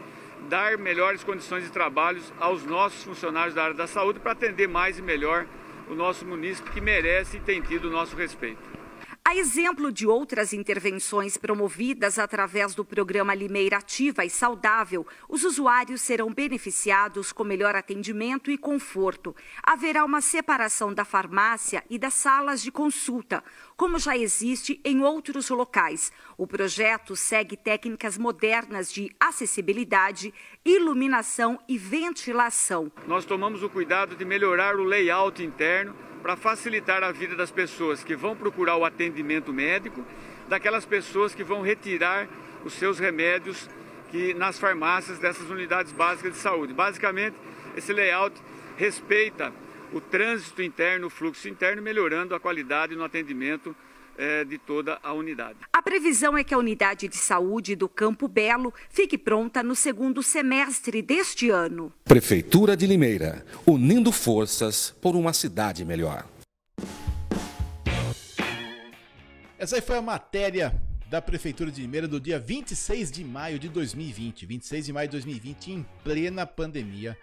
dar 0.48 0.76
melhores 0.78 1.22
condições 1.22 1.64
de 1.64 1.70
trabalho 1.70 2.20
aos 2.38 2.64
nossos 2.64 3.04
funcionários 3.04 3.54
da 3.54 3.64
área 3.64 3.74
da 3.74 3.86
saúde 3.86 4.18
para 4.18 4.32
atender 4.32 4.68
mais 4.68 4.98
e 4.98 5.02
melhor 5.02 5.46
o 5.88 5.94
nosso 5.94 6.24
munícipe 6.24 6.70
que 6.70 6.80
merece 6.80 7.36
e 7.36 7.40
tem 7.40 7.60
tido 7.60 7.88
o 7.88 7.90
nosso 7.90 8.16
respeito. 8.16 8.80
A 9.22 9.36
exemplo 9.36 9.92
de 9.92 10.08
outras 10.08 10.52
intervenções 10.52 11.36
promovidas 11.36 12.18
através 12.18 12.74
do 12.74 12.84
programa 12.84 13.34
Limeira 13.34 13.76
Ativa 13.76 14.24
e 14.24 14.30
Saudável, 14.30 15.06
os 15.28 15.44
usuários 15.44 16.00
serão 16.00 16.32
beneficiados 16.32 17.30
com 17.30 17.44
melhor 17.44 17.76
atendimento 17.76 18.50
e 18.50 18.58
conforto. 18.58 19.36
Haverá 19.62 20.04
uma 20.04 20.20
separação 20.20 20.92
da 20.92 21.04
farmácia 21.04 21.84
e 21.88 21.96
das 21.96 22.14
salas 22.14 22.60
de 22.60 22.72
consulta, 22.72 23.44
como 23.80 23.98
já 23.98 24.14
existe 24.14 24.78
em 24.84 25.00
outros 25.00 25.48
locais. 25.48 26.12
O 26.36 26.46
projeto 26.46 27.16
segue 27.16 27.56
técnicas 27.56 28.18
modernas 28.18 28.92
de 28.92 29.10
acessibilidade, 29.18 30.34
iluminação 30.62 31.58
e 31.66 31.78
ventilação. 31.78 32.92
Nós 33.06 33.24
tomamos 33.24 33.62
o 33.62 33.70
cuidado 33.70 34.14
de 34.14 34.22
melhorar 34.22 34.76
o 34.76 34.84
layout 34.84 35.42
interno 35.42 35.96
para 36.20 36.36
facilitar 36.36 37.02
a 37.02 37.10
vida 37.10 37.34
das 37.34 37.50
pessoas 37.50 38.04
que 38.04 38.14
vão 38.14 38.36
procurar 38.36 38.76
o 38.76 38.84
atendimento 38.84 39.50
médico, 39.50 40.04
daquelas 40.46 40.84
pessoas 40.84 41.34
que 41.34 41.42
vão 41.42 41.62
retirar 41.62 42.28
os 42.62 42.74
seus 42.74 42.98
remédios 42.98 43.66
que 44.10 44.34
nas 44.34 44.58
farmácias 44.58 45.18
dessas 45.18 45.48
unidades 45.48 45.90
básicas 45.90 46.34
de 46.34 46.38
saúde. 46.38 46.74
Basicamente, 46.74 47.36
esse 47.74 47.94
layout 47.94 48.38
respeita 48.76 49.50
o 49.92 50.00
trânsito 50.00 50.62
interno, 50.62 51.06
o 51.06 51.10
fluxo 51.10 51.48
interno, 51.48 51.82
melhorando 51.82 52.34
a 52.34 52.40
qualidade 52.40 52.94
no 52.94 53.04
atendimento 53.04 53.74
eh, 54.16 54.44
de 54.44 54.58
toda 54.58 54.98
a 55.02 55.12
unidade. 55.12 55.58
A 55.72 55.82
previsão 55.82 56.36
é 56.36 56.44
que 56.44 56.54
a 56.54 56.58
unidade 56.58 57.08
de 57.08 57.16
saúde 57.16 57.74
do 57.74 57.88
Campo 57.88 58.28
Belo 58.28 58.72
fique 58.88 59.18
pronta 59.18 59.62
no 59.62 59.74
segundo 59.74 60.22
semestre 60.22 61.02
deste 61.02 61.50
ano. 61.50 61.92
Prefeitura 62.04 62.76
de 62.76 62.86
Limeira, 62.86 63.44
unindo 63.66 64.12
forças 64.12 64.90
por 65.00 65.16
uma 65.16 65.32
cidade 65.32 65.84
melhor. 65.84 66.26
Essa 69.58 69.76
aí 69.76 69.82
foi 69.82 69.96
a 69.96 70.02
matéria 70.02 70.74
da 71.10 71.20
Prefeitura 71.20 71.70
de 71.70 71.82
Limeira 71.82 72.06
do 72.06 72.20
dia 72.20 72.38
26 72.38 73.10
de 73.10 73.24
maio 73.24 73.58
de 73.58 73.68
2020. 73.68 74.46
26 74.46 74.86
de 74.86 74.92
maio 74.92 75.08
de 75.08 75.12
2020, 75.12 75.72
em 75.72 75.86
plena 76.04 76.46
pandemia. 76.46 77.18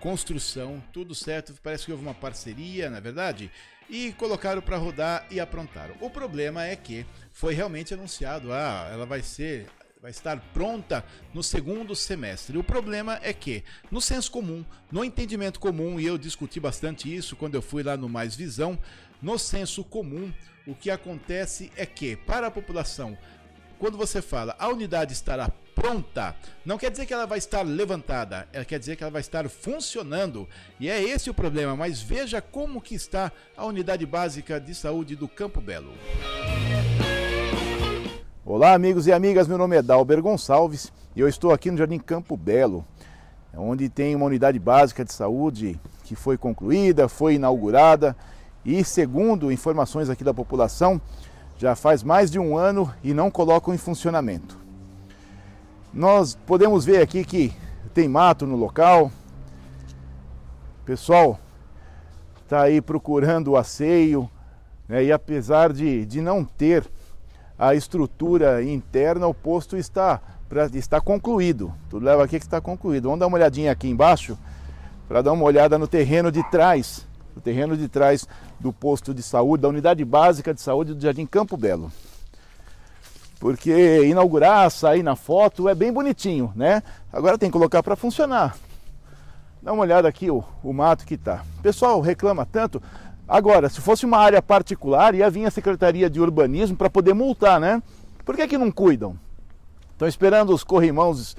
Construção, 0.00 0.82
tudo 0.92 1.14
certo. 1.14 1.54
Parece 1.62 1.84
que 1.84 1.92
houve 1.92 2.02
uma 2.02 2.14
parceria, 2.14 2.88
na 2.90 2.96
é 2.96 3.00
verdade? 3.00 3.50
E 3.88 4.12
colocaram 4.12 4.62
para 4.62 4.76
rodar 4.76 5.26
e 5.30 5.38
aprontaram. 5.38 5.94
O 6.00 6.08
problema 6.08 6.64
é 6.64 6.74
que 6.74 7.04
foi 7.32 7.54
realmente 7.54 7.92
anunciado, 7.92 8.52
ah, 8.52 8.88
ela 8.90 9.04
vai 9.04 9.22
ser 9.22 9.68
vai 10.00 10.10
estar 10.10 10.40
pronta 10.54 11.04
no 11.34 11.42
segundo 11.42 11.94
semestre. 11.94 12.56
O 12.56 12.64
problema 12.64 13.20
é 13.22 13.34
que, 13.34 13.62
no 13.90 14.00
senso 14.00 14.30
comum, 14.30 14.64
no 14.90 15.04
entendimento 15.04 15.60
comum, 15.60 16.00
e 16.00 16.06
eu 16.06 16.16
discuti 16.16 16.58
bastante 16.58 17.14
isso 17.14 17.36
quando 17.36 17.54
eu 17.54 17.60
fui 17.60 17.82
lá 17.82 17.98
no 17.98 18.08
Mais 18.08 18.34
Visão, 18.34 18.78
no 19.20 19.38
senso 19.38 19.84
comum, 19.84 20.32
o 20.66 20.74
que 20.74 20.90
acontece 20.90 21.70
é 21.76 21.84
que, 21.84 22.16
para 22.16 22.46
a 22.46 22.50
população, 22.50 23.18
quando 23.80 23.96
você 23.96 24.20
fala 24.20 24.54
a 24.58 24.68
unidade 24.68 25.14
estará 25.14 25.50
pronta, 25.74 26.36
não 26.66 26.76
quer 26.76 26.90
dizer 26.90 27.06
que 27.06 27.14
ela 27.14 27.26
vai 27.26 27.38
estar 27.38 27.62
levantada, 27.62 28.46
ela 28.52 28.64
quer 28.64 28.78
dizer 28.78 28.94
que 28.94 29.02
ela 29.02 29.10
vai 29.10 29.22
estar 29.22 29.48
funcionando. 29.48 30.46
E 30.78 30.90
é 30.90 31.02
esse 31.02 31.30
o 31.30 31.34
problema, 31.34 31.74
mas 31.74 32.02
veja 32.02 32.42
como 32.42 32.82
que 32.82 32.94
está 32.94 33.32
a 33.56 33.64
unidade 33.64 34.04
básica 34.04 34.60
de 34.60 34.74
saúde 34.74 35.16
do 35.16 35.26
Campo 35.26 35.62
Belo. 35.62 35.94
Olá, 38.44 38.74
amigos 38.74 39.06
e 39.06 39.12
amigas. 39.12 39.48
Meu 39.48 39.56
nome 39.56 39.76
é 39.76 39.82
Dalber 39.82 40.20
Gonçalves 40.20 40.92
e 41.16 41.20
eu 41.20 41.26
estou 41.26 41.50
aqui 41.50 41.70
no 41.70 41.78
Jardim 41.78 41.98
Campo 41.98 42.36
Belo, 42.36 42.84
onde 43.56 43.88
tem 43.88 44.14
uma 44.14 44.26
unidade 44.26 44.58
básica 44.58 45.02
de 45.06 45.12
saúde 45.14 45.80
que 46.04 46.14
foi 46.14 46.36
concluída, 46.36 47.08
foi 47.08 47.36
inaugurada 47.36 48.14
e, 48.62 48.84
segundo 48.84 49.50
informações 49.50 50.10
aqui 50.10 50.22
da 50.22 50.34
população, 50.34 51.00
já 51.60 51.76
faz 51.76 52.02
mais 52.02 52.30
de 52.30 52.38
um 52.38 52.56
ano 52.56 52.90
e 53.04 53.12
não 53.12 53.30
colocam 53.30 53.74
em 53.74 53.76
funcionamento. 53.76 54.58
Nós 55.92 56.34
podemos 56.46 56.86
ver 56.86 57.02
aqui 57.02 57.22
que 57.22 57.52
tem 57.92 58.08
mato 58.08 58.46
no 58.46 58.56
local, 58.56 59.12
o 60.80 60.84
pessoal 60.86 61.38
está 62.42 62.62
aí 62.62 62.80
procurando 62.80 63.48
o 63.48 63.56
asseio, 63.58 64.26
né? 64.88 65.04
e 65.04 65.12
apesar 65.12 65.70
de, 65.70 66.06
de 66.06 66.22
não 66.22 66.46
ter 66.46 66.90
a 67.58 67.74
estrutura 67.74 68.64
interna, 68.64 69.26
o 69.26 69.34
posto 69.34 69.76
está, 69.76 70.18
pra, 70.48 70.64
está 70.72 70.98
concluído. 70.98 71.74
Tudo 71.90 72.06
leva 72.06 72.24
aqui 72.24 72.38
que 72.38 72.46
está 72.46 72.58
concluído. 72.58 73.04
Vamos 73.04 73.20
dar 73.20 73.26
uma 73.26 73.36
olhadinha 73.36 73.70
aqui 73.70 73.86
embaixo 73.86 74.38
para 75.06 75.20
dar 75.20 75.32
uma 75.32 75.44
olhada 75.44 75.76
no 75.76 75.86
terreno 75.86 76.32
de 76.32 76.42
trás, 76.50 77.06
terreno 77.40 77.76
de 77.76 77.88
trás 77.88 78.26
do 78.58 78.72
posto 78.72 79.12
de 79.12 79.22
saúde, 79.22 79.62
da 79.62 79.68
unidade 79.68 80.04
básica 80.04 80.54
de 80.54 80.60
saúde 80.60 80.94
do 80.94 81.02
Jardim 81.02 81.26
Campo 81.26 81.56
Belo. 81.56 81.90
Porque 83.40 84.04
inaugurar, 84.04 84.70
sair 84.70 85.02
na 85.02 85.16
foto 85.16 85.68
é 85.68 85.74
bem 85.74 85.92
bonitinho, 85.92 86.52
né? 86.54 86.82
Agora 87.12 87.38
tem 87.38 87.48
que 87.48 87.54
colocar 87.54 87.82
para 87.82 87.96
funcionar. 87.96 88.54
Dá 89.62 89.72
uma 89.72 89.82
olhada 89.82 90.06
aqui 90.06 90.30
o, 90.30 90.44
o 90.62 90.72
mato 90.72 91.06
que 91.06 91.14
está. 91.14 91.42
O 91.58 91.62
pessoal 91.62 92.00
reclama 92.00 92.46
tanto. 92.46 92.82
Agora, 93.26 93.68
se 93.68 93.80
fosse 93.80 94.04
uma 94.04 94.18
área 94.18 94.42
particular, 94.42 95.14
ia 95.14 95.30
vir 95.30 95.46
a 95.46 95.50
Secretaria 95.50 96.10
de 96.10 96.20
Urbanismo 96.20 96.76
para 96.76 96.90
poder 96.90 97.14
multar, 97.14 97.60
né? 97.60 97.82
Por 98.24 98.36
que, 98.36 98.46
que 98.46 98.58
não 98.58 98.70
cuidam? 98.70 99.16
Estão 99.92 100.08
esperando 100.08 100.52
os 100.52 100.64
corrimãos 100.64 101.36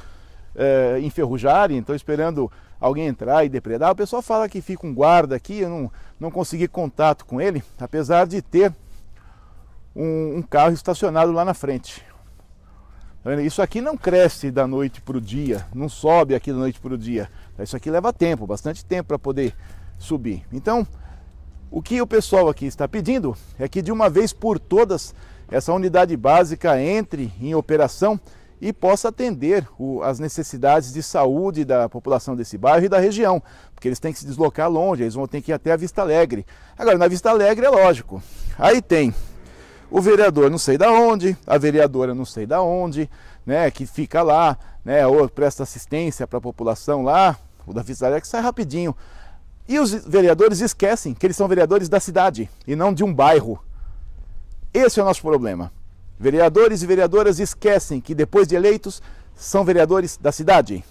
é, 0.56 1.00
enferrujarem, 1.02 1.80
estão 1.80 1.96
esperando 1.96 2.52
alguém 2.82 3.06
entrar 3.06 3.46
e 3.46 3.50
depredar. 3.50 3.92
O 3.92 3.96
pessoal 3.96 4.24
fala 4.24 4.50
que 4.50 4.60
fica 4.60 4.88
um 4.88 4.94
guarda 4.94 5.36
aqui, 5.36 5.60
eu 5.60 5.70
não, 5.70 5.92
não 6.20 6.32
consegui 6.32 6.68
contato 6.68 7.24
com 7.26 7.40
ele, 7.40 7.64
apesar 7.80 8.26
de 8.26 8.42
ter 8.42 8.74
um, 9.96 10.38
um 10.38 10.42
carro 10.42 10.74
estacionado 10.74 11.32
lá 11.32 11.46
na 11.46 11.54
frente. 11.54 12.04
Tá 13.24 13.36
Isso 13.36 13.62
aqui 13.62 13.80
não 13.80 13.96
cresce 13.96 14.50
da 14.50 14.66
noite 14.66 15.00
para 15.00 15.16
o 15.16 15.22
dia, 15.22 15.68
não 15.76 15.88
sobe 15.88 16.34
aqui 16.34 16.52
da 16.52 16.58
noite 16.58 16.80
para 16.80 16.96
o 16.96 16.98
dia. 16.98 17.30
Isso 17.60 17.78
aqui 17.78 17.92
leva 17.92 18.12
tempo, 18.12 18.48
bastante 18.48 18.84
tempo 18.84 19.10
para 19.10 19.20
poder 19.20 19.54
subir. 20.00 20.44
Então, 20.52 20.88
o 21.70 21.84
que 21.84 22.02
o 22.02 22.08
pessoal 22.08 22.50
aqui 22.50 22.66
está 22.66 22.88
pedindo 22.88 23.38
é 23.60 23.68
que 23.70 23.84
de 23.84 23.92
uma 23.92 24.10
vez 24.10 24.34
por 24.34 24.58
todas 24.58 25.14
essa 25.52 25.72
unidade 25.72 26.18
básica 26.18 26.82
entre 26.82 27.32
em 27.40 27.54
operação 27.54 28.20
e 28.62 28.72
possa 28.72 29.10
atender 29.10 29.68
o, 29.80 30.04
as 30.04 30.20
necessidades 30.20 30.94
de 30.94 31.02
saúde 31.02 31.66
da 31.66 31.90
população 31.90 32.36
desse 32.36 32.60
bairro 32.60 32.86
e 32.86 32.90
da 32.90 33.00
região, 33.00 33.42
porque 33.74 33.88
eles 33.88 34.00
têm 34.00 34.14
que 34.14 34.20
se 34.20 34.26
deslocar 34.26 34.70
longe, 34.70 35.02
eles 35.02 35.16
vão 35.16 35.28
ter 35.28 35.42
que 35.42 35.52
ir 35.52 35.54
até 35.54 35.72
a 35.72 35.76
Vista 35.76 36.04
Alegre. 36.04 36.46
Agora, 36.78 36.98
na 36.98 37.08
Vista 37.08 37.32
Alegre 37.32 37.66
é 37.66 37.70
lógico, 37.70 38.22
aí 38.60 38.80
tem 38.80 39.14
o 39.90 40.00
vereador 40.00 40.50
não 40.52 40.60
sei 40.60 40.78
da 40.78 40.92
onde, 40.92 41.36
a 41.46 41.58
vereadora 41.58 42.14
não 42.14 42.24
sei 42.24 42.46
da 42.46 42.62
onde, 42.62 43.10
né, 43.46 43.72
que 43.72 43.88
fica 43.88 44.22
lá, 44.22 44.56
né, 44.86 45.06
ou 45.08 45.28
presta 45.28 45.64
assistência 45.64 46.28
para 46.28 46.38
a 46.38 46.42
população 46.42 47.02
lá, 47.02 47.38
o 47.66 47.74
da 47.74 47.82
Vista 47.82 48.06
Alegre 48.06 48.28
sai 48.28 48.42
rapidinho. 48.42 48.96
E 49.68 49.80
os 49.80 49.92
vereadores 49.92 50.60
esquecem 50.60 51.14
que 51.14 51.26
eles 51.26 51.36
são 51.36 51.48
vereadores 51.48 51.90
da 51.90 52.00
cidade 52.00 52.50
e 52.68 52.76
não 52.76 52.94
de 52.94 53.04
um 53.04 53.14
bairro. 53.14 53.64
Esse 54.74 55.00
é 55.00 55.04
o 55.04 55.06
nosso 55.06 55.22
problema. 55.22 55.72
Vereadores 56.22 56.84
e 56.84 56.86
vereadoras 56.86 57.40
esquecem 57.40 58.00
que 58.00 58.14
depois 58.14 58.48
de 58.48 58.54
eleitos 58.54 59.02
são 59.34 59.66
vereadores 59.66 60.18
da 60.18 60.32
cidade. 60.32 60.86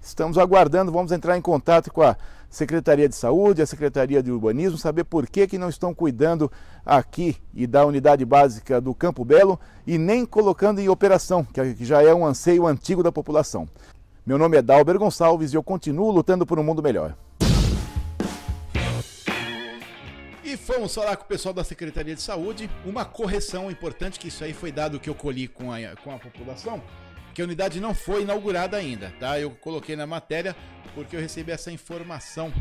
Estamos 0.00 0.36
aguardando, 0.36 0.90
vamos 0.90 1.12
entrar 1.12 1.38
em 1.38 1.40
contato 1.40 1.92
com 1.92 2.02
a 2.02 2.16
Secretaria 2.50 3.08
de 3.08 3.14
Saúde, 3.14 3.62
a 3.62 3.66
Secretaria 3.66 4.20
de 4.20 4.32
Urbanismo, 4.32 4.76
saber 4.76 5.04
por 5.04 5.28
que, 5.28 5.46
que 5.46 5.56
não 5.56 5.68
estão 5.68 5.94
cuidando 5.94 6.50
aqui 6.84 7.36
e 7.54 7.64
da 7.64 7.86
unidade 7.86 8.24
básica 8.24 8.80
do 8.80 8.92
Campo 8.92 9.24
Belo 9.24 9.56
e 9.86 9.96
nem 9.98 10.26
colocando 10.26 10.80
em 10.80 10.88
operação, 10.88 11.44
que 11.44 11.84
já 11.84 12.02
é 12.02 12.12
um 12.12 12.26
anseio 12.26 12.66
antigo 12.66 13.04
da 13.04 13.12
população. 13.12 13.68
Meu 14.26 14.36
nome 14.36 14.56
é 14.56 14.62
Dalber 14.62 14.98
Gonçalves 14.98 15.52
e 15.52 15.56
eu 15.56 15.62
continuo 15.62 16.10
lutando 16.10 16.44
por 16.44 16.58
um 16.58 16.64
mundo 16.64 16.82
melhor. 16.82 17.14
E 20.44 20.56
fomos 20.56 20.92
falar 20.92 21.16
com 21.16 21.24
o 21.24 21.28
pessoal 21.28 21.54
da 21.54 21.62
Secretaria 21.62 22.16
de 22.16 22.20
Saúde, 22.20 22.68
uma 22.84 23.04
correção 23.04 23.70
importante, 23.70 24.18
que 24.18 24.26
isso 24.26 24.42
aí 24.42 24.52
foi 24.52 24.72
dado 24.72 24.98
que 24.98 25.08
eu 25.08 25.14
colhi 25.14 25.46
com 25.46 25.72
a, 25.72 25.78
com 26.02 26.12
a 26.12 26.18
população, 26.18 26.82
que 27.32 27.40
a 27.40 27.44
unidade 27.44 27.80
não 27.80 27.94
foi 27.94 28.22
inaugurada 28.22 28.76
ainda, 28.76 29.12
tá? 29.20 29.38
Eu 29.38 29.52
coloquei 29.52 29.94
na 29.94 30.06
matéria 30.06 30.56
porque 30.94 31.14
eu 31.14 31.20
recebi 31.20 31.52
essa 31.52 31.70
informação 31.70 32.52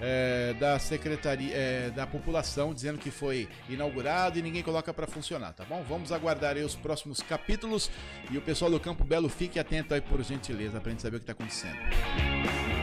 é, 0.00 0.54
da 0.54 0.78
Secretaria 0.78 1.54
é, 1.54 1.90
da 1.90 2.06
População 2.06 2.72
dizendo 2.72 2.98
que 2.98 3.10
foi 3.10 3.48
inaugurado 3.68 4.38
e 4.38 4.42
ninguém 4.42 4.62
coloca 4.62 4.94
para 4.94 5.06
funcionar, 5.06 5.52
tá 5.52 5.64
bom? 5.64 5.84
Vamos 5.86 6.12
aguardar 6.12 6.56
aí 6.56 6.64
os 6.64 6.74
próximos 6.74 7.20
capítulos 7.20 7.90
e 8.30 8.38
o 8.38 8.40
pessoal 8.40 8.70
do 8.70 8.80
Campo 8.80 9.04
Belo 9.04 9.28
fique 9.28 9.58
atento 9.58 9.92
aí 9.92 10.00
por 10.00 10.22
gentileza 10.22 10.80
para 10.80 10.90
gente 10.90 11.02
saber 11.02 11.16
o 11.16 11.20
que 11.20 11.24
está 11.24 11.32
acontecendo. 11.32 12.77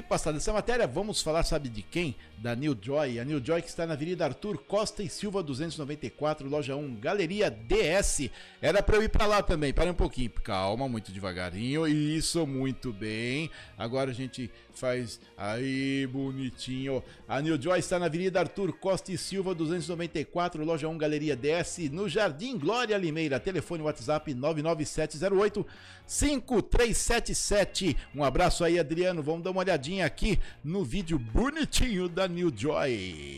E 0.00 0.02
passada 0.02 0.38
essa 0.38 0.50
matéria, 0.50 0.86
vamos 0.86 1.20
falar, 1.20 1.42
sabe 1.42 1.68
de 1.68 1.82
quem? 1.82 2.16
Da 2.38 2.56
New 2.56 2.74
Joy. 2.80 3.20
A 3.20 3.24
New 3.24 3.38
Joy 3.44 3.60
que 3.60 3.68
está 3.68 3.86
na 3.86 3.92
Avenida 3.92 4.24
Arthur 4.24 4.56
Costa 4.56 5.02
e 5.02 5.10
Silva 5.10 5.42
294, 5.42 6.48
loja 6.48 6.74
1, 6.74 6.94
Galeria 6.94 7.50
DS. 7.50 8.30
Era 8.62 8.82
para 8.82 8.96
eu 8.96 9.02
ir 9.02 9.10
para 9.10 9.26
lá 9.26 9.42
também. 9.42 9.74
Para 9.74 9.90
um 9.90 9.94
pouquinho. 9.94 10.30
Calma, 10.42 10.88
muito 10.88 11.12
devagarinho. 11.12 11.86
Isso, 11.86 12.46
muito 12.46 12.94
bem. 12.94 13.50
Agora 13.76 14.10
a 14.10 14.14
gente 14.14 14.50
faz 14.72 15.20
aí 15.36 16.08
bonitinho. 16.10 17.02
A 17.28 17.42
New 17.42 17.60
Joy 17.60 17.78
está 17.78 17.98
na 17.98 18.06
Avenida 18.06 18.40
Arthur 18.40 18.72
Costa 18.72 19.12
e 19.12 19.18
Silva 19.18 19.54
294, 19.54 20.64
loja 20.64 20.88
1, 20.88 20.96
Galeria 20.96 21.36
DS, 21.36 21.90
no 21.92 22.08
Jardim 22.08 22.56
Glória 22.56 22.96
Limeira. 22.96 23.38
Telefone 23.38 23.82
WhatsApp 23.82 24.32
99708 24.32 25.66
5377. 26.10 27.96
Um 28.12 28.24
abraço 28.24 28.64
aí, 28.64 28.80
Adriano. 28.80 29.22
Vamos 29.22 29.44
dar 29.44 29.52
uma 29.52 29.60
olhadinha 29.60 30.04
aqui 30.04 30.40
no 30.64 30.84
vídeo 30.84 31.16
bonitinho 31.20 32.08
da 32.08 32.26
New 32.26 32.52
Joy. 32.54 33.36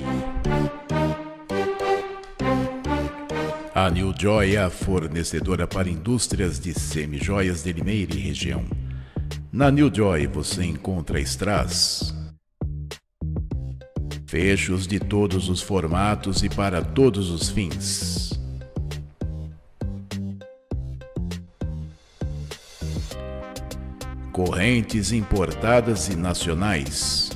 A 3.74 3.90
New 3.90 4.14
Joy 4.18 4.54
é 4.56 4.62
a 4.62 4.70
fornecedora 4.70 5.66
para 5.66 5.90
indústrias 5.90 6.58
de 6.58 6.72
semijoias 6.72 7.62
de 7.62 7.74
Limeira 7.74 8.14
e 8.14 8.18
região. 8.18 8.64
Na 9.52 9.70
New 9.70 9.94
Joy 9.94 10.26
você 10.26 10.64
encontra 10.64 11.20
strass, 11.20 12.14
fechos 14.26 14.86
de 14.86 14.98
todos 14.98 15.50
os 15.50 15.60
formatos 15.60 16.42
e 16.42 16.48
para 16.48 16.82
todos 16.82 17.28
os 17.28 17.50
fins. 17.50 18.31
Correntes 24.32 25.12
importadas 25.12 26.08
e 26.08 26.16
nacionais. 26.16 27.30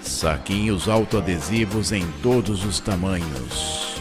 Saquinhos 0.00 0.88
autoadesivos 0.88 1.92
em 1.92 2.10
todos 2.22 2.64
os 2.64 2.80
tamanhos. 2.80 4.00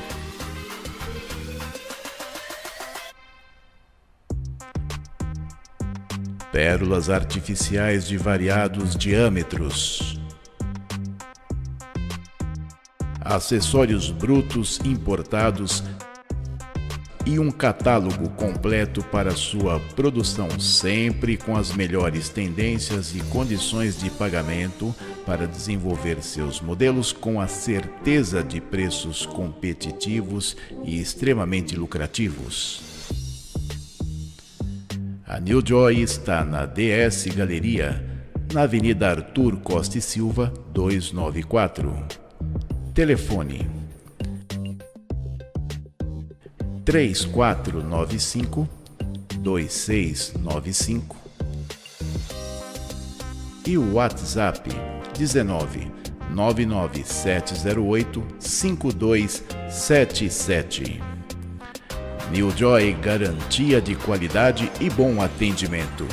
Pérolas 6.50 7.10
artificiais 7.10 8.08
de 8.08 8.16
variados 8.16 8.96
diâmetros. 8.96 10.18
Acessórios 13.20 14.10
brutos 14.10 14.80
importados 14.86 15.84
e 17.26 17.38
um 17.38 17.52
catálogo 17.52 18.30
completo 18.30 19.04
para 19.04 19.32
sua 19.32 19.80
produção, 19.96 20.60
sempre 20.60 21.38
com 21.38 21.56
as 21.56 21.74
melhores 21.74 22.30
tendências 22.30 23.16
e 23.16 23.20
condições 23.26 24.00
de 24.00 24.10
pagamento 24.10 24.94
para 25.26 25.48
desenvolver 25.48 26.22
seus 26.24 26.60
modelos 26.60 27.14
com 27.14 27.40
a 27.40 27.48
certeza 27.48 28.44
de 28.44 28.60
preços 28.60 29.26
competitivos 29.26 30.58
e 30.84 31.00
extremamente 31.00 31.76
lucrativos. 31.76 32.82
A 35.28 35.40
New 35.40 35.62
Joy 35.66 36.02
está 36.02 36.44
na 36.44 36.66
DS 36.66 37.28
Galeria, 37.36 38.04
na 38.52 38.64
Avenida 38.64 39.10
Arthur 39.10 39.58
Costa 39.58 39.98
e 39.98 40.02
Silva, 40.02 40.52
294. 40.74 42.06
Telefone 42.94 43.81
3495 46.92 48.68
2695 49.40 51.16
e 53.66 53.78
o 53.78 53.94
WhatsApp 53.94 54.70
19 55.18 55.90
99708 56.32 58.22
5277. 58.38 61.02
New 62.30 62.52
Joy 62.52 62.92
garantia 62.96 63.80
de 63.80 63.96
qualidade 63.96 64.70
e 64.82 64.90
bom 64.90 65.22
atendimento. 65.22 66.06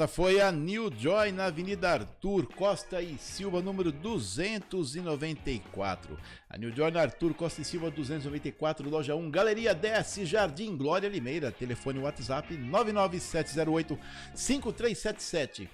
Essa 0.00 0.08
foi 0.08 0.40
a 0.40 0.50
New 0.50 0.90
Joy 0.90 1.30
na 1.30 1.44
Avenida 1.44 1.90
Arthur 1.90 2.46
Costa 2.54 3.02
e 3.02 3.18
Silva, 3.18 3.60
número 3.60 3.92
294. 3.92 6.16
A 6.48 6.56
New 6.56 6.74
Joy 6.74 6.90
na 6.90 7.02
Arthur 7.02 7.34
Costa 7.34 7.60
e 7.60 7.66
Silva 7.66 7.90
294, 7.90 8.88
loja 8.88 9.14
1, 9.14 9.30
Galeria 9.30 9.74
10, 9.74 10.26
Jardim 10.26 10.74
Glória 10.74 11.06
Limeira. 11.06 11.52
Telefone 11.52 11.98
WhatsApp 11.98 12.56
99708 12.56 13.98
5377 14.34 15.68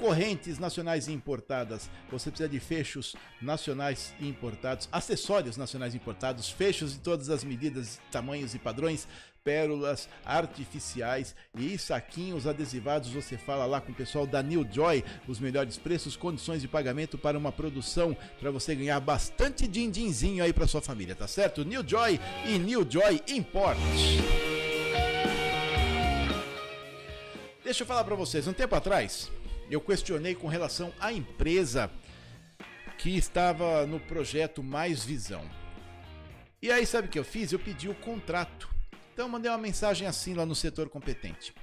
correntes 0.00 0.58
nacionais 0.58 1.06
e 1.06 1.12
importadas. 1.12 1.90
Você 2.10 2.30
precisa 2.30 2.48
de 2.48 2.58
fechos 2.58 3.14
nacionais 3.40 4.14
e 4.18 4.26
importados, 4.26 4.88
acessórios 4.90 5.58
nacionais 5.58 5.92
e 5.92 5.98
importados, 5.98 6.48
fechos 6.48 6.94
de 6.94 6.98
todas 7.00 7.28
as 7.28 7.44
medidas, 7.44 8.00
tamanhos 8.10 8.54
e 8.54 8.58
padrões, 8.58 9.06
pérolas 9.44 10.08
artificiais 10.24 11.34
e 11.54 11.76
saquinhos 11.76 12.46
adesivados. 12.46 13.10
Você 13.10 13.36
fala 13.36 13.66
lá 13.66 13.80
com 13.80 13.92
o 13.92 13.94
pessoal 13.94 14.26
da 14.26 14.42
New 14.42 14.66
Joy, 14.70 15.04
os 15.28 15.38
melhores 15.38 15.76
preços, 15.76 16.16
condições 16.16 16.62
de 16.62 16.68
pagamento 16.68 17.18
para 17.18 17.36
uma 17.36 17.52
produção 17.52 18.16
para 18.40 18.50
você 18.50 18.74
ganhar 18.74 19.00
bastante 19.00 19.68
din-dinzinho 19.68 20.42
aí 20.42 20.52
para 20.52 20.66
sua 20.66 20.80
família, 20.80 21.14
tá 21.14 21.28
certo? 21.28 21.62
New 21.62 21.86
Joy 21.86 22.18
e 22.46 22.58
New 22.58 22.86
Joy 22.90 23.22
Import. 23.28 23.78
Deixa 27.62 27.82
eu 27.82 27.86
falar 27.86 28.02
para 28.04 28.16
vocês, 28.16 28.48
um 28.48 28.52
tempo 28.52 28.74
atrás, 28.74 29.30
eu 29.70 29.80
questionei 29.80 30.34
com 30.34 30.48
relação 30.48 30.92
à 30.98 31.12
empresa 31.12 31.90
que 32.98 33.16
estava 33.16 33.86
no 33.86 34.00
projeto 34.00 34.62
Mais 34.62 35.04
Visão. 35.04 35.42
E 36.60 36.70
aí, 36.70 36.84
sabe 36.84 37.08
o 37.08 37.10
que 37.10 37.18
eu 37.18 37.24
fiz? 37.24 37.52
Eu 37.52 37.58
pedi 37.58 37.88
o 37.88 37.94
contrato. 37.94 38.68
Então, 39.14 39.28
mandei 39.28 39.50
uma 39.50 39.56
mensagem 39.56 40.06
assim 40.06 40.34
lá 40.34 40.44
no 40.44 40.54
setor 40.54 40.88
competente. 40.88 41.54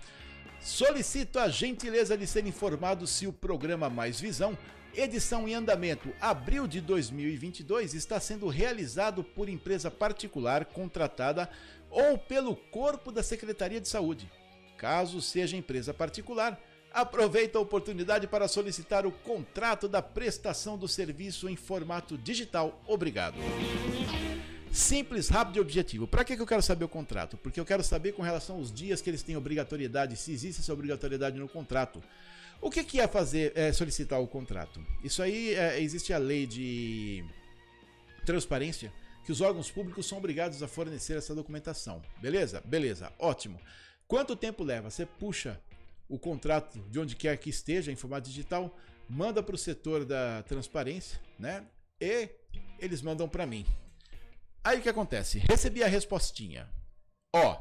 Solicito 0.59 1.37
a 1.37 1.47
gentileza 1.49 2.17
de 2.17 2.25
ser 2.25 2.45
informado 2.47 3.05
se 3.05 3.27
o 3.27 3.33
programa 3.33 3.89
Mais 3.89 4.19
Visão, 4.19 4.57
edição 4.95 5.47
em 5.47 5.53
andamento 5.53 6.11
abril 6.19 6.65
de 6.67 6.81
2022, 6.81 7.93
está 7.93 8.19
sendo 8.19 8.47
realizado 8.47 9.23
por 9.23 9.47
empresa 9.47 9.91
particular 9.91 10.65
contratada 10.65 11.47
ou 11.89 12.17
pelo 12.17 12.55
corpo 12.55 13.11
da 13.11 13.21
Secretaria 13.21 13.79
de 13.79 13.87
Saúde. 13.87 14.29
Caso 14.77 15.21
seja 15.21 15.55
empresa 15.55 15.93
particular, 15.93 16.59
Aproveita 16.93 17.57
a 17.57 17.61
oportunidade 17.61 18.27
para 18.27 18.47
solicitar 18.47 19.05
o 19.05 19.11
contrato 19.11 19.87
da 19.87 20.01
prestação 20.01 20.77
do 20.77 20.87
serviço 20.87 21.47
em 21.47 21.55
formato 21.55 22.17
digital. 22.17 22.81
Obrigado. 22.87 23.37
Simples, 24.71 25.29
rápido 25.29 25.57
e 25.57 25.59
objetivo. 25.59 26.07
Para 26.07 26.23
que, 26.23 26.35
que 26.35 26.41
eu 26.41 26.47
quero 26.47 26.61
saber 26.61 26.85
o 26.85 26.89
contrato? 26.89 27.37
Porque 27.37 27.59
eu 27.59 27.65
quero 27.65 27.83
saber 27.83 28.13
com 28.13 28.21
relação 28.21 28.57
aos 28.57 28.71
dias 28.71 29.01
que 29.01 29.09
eles 29.09 29.23
têm 29.23 29.35
obrigatoriedade, 29.35 30.15
se 30.15 30.31
existe 30.31 30.61
essa 30.61 30.73
obrigatoriedade 30.73 31.37
no 31.39 31.47
contrato. 31.47 32.01
O 32.61 32.69
que, 32.69 32.83
que 32.83 32.99
é 32.99 33.07
fazer, 33.07 33.53
é, 33.55 33.71
solicitar 33.71 34.19
o 34.19 34.27
contrato? 34.27 34.83
Isso 35.03 35.21
aí 35.21 35.53
é, 35.53 35.81
existe 35.81 36.11
a 36.13 36.17
lei 36.17 36.45
de 36.45 37.23
transparência 38.25 38.91
que 39.25 39.31
os 39.31 39.41
órgãos 39.41 39.69
públicos 39.69 40.05
são 40.05 40.17
obrigados 40.17 40.63
a 40.63 40.67
fornecer 40.67 41.17
essa 41.17 41.35
documentação. 41.35 42.01
Beleza? 42.21 42.61
Beleza, 42.65 43.11
ótimo. 43.19 43.59
Quanto 44.07 44.35
tempo 44.35 44.63
leva? 44.63 44.89
Você 44.89 45.05
puxa 45.05 45.59
o 46.09 46.17
contrato 46.17 46.79
de 46.89 46.99
onde 46.99 47.15
quer 47.15 47.37
que 47.37 47.49
esteja 47.49 47.91
em 47.91 47.95
formato 47.95 48.29
digital, 48.29 48.75
manda 49.09 49.41
para 49.41 49.55
o 49.55 49.57
setor 49.57 50.05
da 50.05 50.43
transparência, 50.43 51.19
né? 51.37 51.65
E 51.99 52.29
eles 52.79 53.01
mandam 53.01 53.27
para 53.27 53.45
mim. 53.45 53.65
Aí 54.63 54.79
o 54.79 54.81
que 54.81 54.89
acontece? 54.89 55.39
Recebi 55.39 55.83
a 55.83 55.87
respostinha. 55.87 56.69
Ó. 57.33 57.57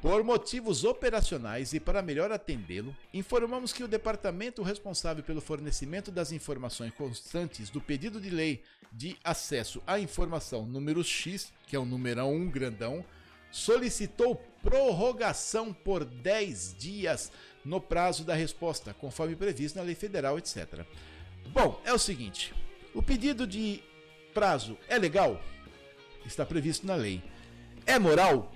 Por 0.00 0.24
motivos 0.24 0.82
operacionais 0.82 1.72
e 1.72 1.78
para 1.78 2.02
melhor 2.02 2.32
atendê-lo, 2.32 2.96
informamos 3.14 3.72
que 3.72 3.84
o 3.84 3.88
departamento 3.88 4.60
responsável 4.60 5.22
pelo 5.22 5.40
fornecimento 5.40 6.10
das 6.10 6.32
informações 6.32 6.92
constantes 6.94 7.70
do 7.70 7.80
pedido 7.80 8.20
de 8.20 8.28
lei 8.28 8.64
de 8.92 9.16
acesso 9.22 9.80
à 9.86 10.00
informação 10.00 10.66
número 10.66 11.04
X, 11.04 11.52
que 11.68 11.76
é 11.76 11.78
o 11.78 11.84
numerão 11.84 12.34
1 12.34 12.50
grandão, 12.50 13.04
solicitou 13.52 14.42
prorrogação 14.62 15.72
por 15.72 16.04
10 16.04 16.76
dias 16.78 17.32
no 17.64 17.80
prazo 17.80 18.24
da 18.24 18.34
resposta, 18.34 18.94
conforme 18.94 19.36
previsto 19.36 19.76
na 19.76 19.84
lei 19.84 19.94
federal, 19.94 20.38
etc. 20.38 20.84
Bom, 21.48 21.80
é 21.84 21.92
o 21.92 21.98
seguinte: 21.98 22.54
o 22.94 23.02
pedido 23.02 23.46
de 23.46 23.82
prazo 24.32 24.78
é 24.88 24.98
legal? 24.98 25.40
Está 26.24 26.46
previsto 26.46 26.86
na 26.86 26.94
lei. 26.94 27.22
É 27.84 27.98
moral? 27.98 28.52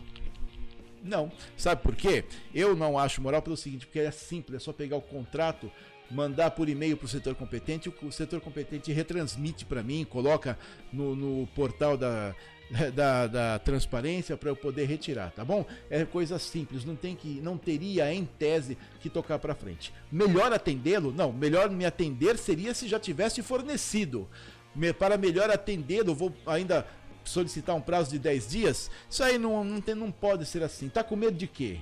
Não. 1.03 1.31
Sabe 1.57 1.83
por 1.83 1.95
quê? 1.95 2.25
Eu 2.55 2.77
não 2.77 2.99
acho 2.99 3.21
moral 3.21 3.43
pelo 3.43 3.57
seguinte, 3.57 3.87
porque 3.87 4.01
é 4.01 4.11
simples, 4.11 4.63
é 4.63 4.65
só 4.65 4.73
pegar 4.73 4.97
o 4.97 5.03
contrato 5.03 5.71
mandar 6.11 6.53
por 6.53 6.69
e-mail 6.69 6.97
para 6.97 7.07
o 7.07 7.09
setor 7.09 7.35
competente, 7.35 7.89
o 7.89 8.13
setor 8.13 8.41
competente 8.41 8.93
retransmite 8.93 9.65
para 9.65 9.83
mim, 9.83 10.05
coloca 10.05 10.59
no, 10.93 11.17
no 11.17 11.47
portal 11.49 11.97
da, 11.97 12.35
da, 12.95 13.27
da 13.27 13.59
transparência 13.59 14.37
para 14.37 14.51
eu 14.51 14.57
poder 14.57 14.87
retirar, 14.87 15.31
tá 15.31 15.45
bom? 15.45 15.65
É 15.89 16.05
coisa 16.05 16.39
simples, 16.39 16.85
não 16.85 16.97
tem 16.97 17.15
que, 17.15 17.41
não 17.41 17.57
teria 17.57 18.13
em 18.13 18.25
tese 18.25 18.77
que 19.01 19.09
tocar 19.09 19.39
para 19.39 19.55
frente. 19.55 19.93
Melhor 20.11 20.53
atendê-lo? 20.53 21.13
Não, 21.13 21.33
melhor 21.33 21.71
me 21.71 21.85
atender 21.85 22.37
seria 22.39 22.75
se 22.75 22.89
já 22.89 22.99
tivesse 22.99 23.43
fornecido. 23.43 24.29
Me, 24.75 24.93
para 24.93 25.17
melhor 25.17 25.51
atendê-lo, 25.51 26.15
vou 26.15 26.35
ainda 26.47 26.87
solicitar 27.25 27.75
um 27.75 27.81
prazo 27.81 28.11
de 28.11 28.19
10 28.19 28.49
dias. 28.49 28.91
Isso 29.09 29.23
aí 29.23 29.39
não, 29.39 29.65
não, 29.65 29.81
tem, 29.81 29.95
não 29.95 30.11
pode 30.11 30.45
ser 30.45 30.63
assim. 30.63 30.89
Tá 30.89 31.03
com 31.03 31.17
medo 31.17 31.37
de 31.37 31.47
quê? 31.47 31.81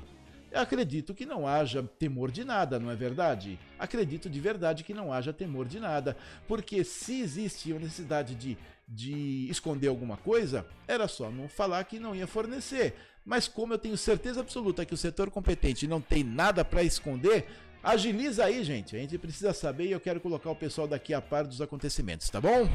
acredito 0.55 1.13
que 1.13 1.27
não 1.27 1.47
haja 1.47 1.83
temor 1.99 2.31
de 2.31 2.45
nada, 2.45 2.79
não 2.79 2.91
é 2.91 2.95
verdade? 2.95 3.59
Acredito 3.79 4.31
de 4.31 4.41
verdade 4.41 4.85
que 4.85 4.95
não 4.95 5.13
haja 5.13 5.33
temor 5.33 5.67
de 5.67 5.81
nada, 5.81 6.17
porque 6.47 6.85
se 6.85 7.21
existe 7.21 7.73
a 7.73 7.79
necessidade 7.79 8.35
de, 8.35 8.57
de 8.87 9.49
esconder 9.51 9.89
alguma 9.89 10.17
coisa, 10.17 10.67
era 10.87 11.09
só 11.09 11.31
não 11.31 11.49
falar 11.49 11.85
que 11.85 11.99
não 11.99 12.15
ia 12.15 12.27
fornecer. 12.27 12.95
Mas 13.25 13.49
como 13.49 13.73
eu 13.73 13.79
tenho 13.79 13.97
certeza 13.97 14.41
absoluta 14.41 14.85
que 14.85 14.95
o 14.95 14.99
setor 14.99 15.31
competente 15.31 15.87
não 15.87 16.01
tem 16.01 16.23
nada 16.23 16.65
para 16.65 16.83
esconder, 16.83 17.47
agiliza 17.83 18.45
aí, 18.45 18.63
gente. 18.63 18.95
A 18.95 18.99
gente 18.99 19.17
precisa 19.19 19.55
saber 19.55 19.87
e 19.87 19.93
eu 19.93 20.01
quero 20.01 20.21
colocar 20.21 20.51
o 20.51 20.57
pessoal 20.57 20.87
daqui 20.87 21.15
a 21.15 21.23
par 21.23 21.47
dos 21.47 21.61
acontecimentos, 21.61 22.29
tá 22.29 22.41
bom? 22.41 22.69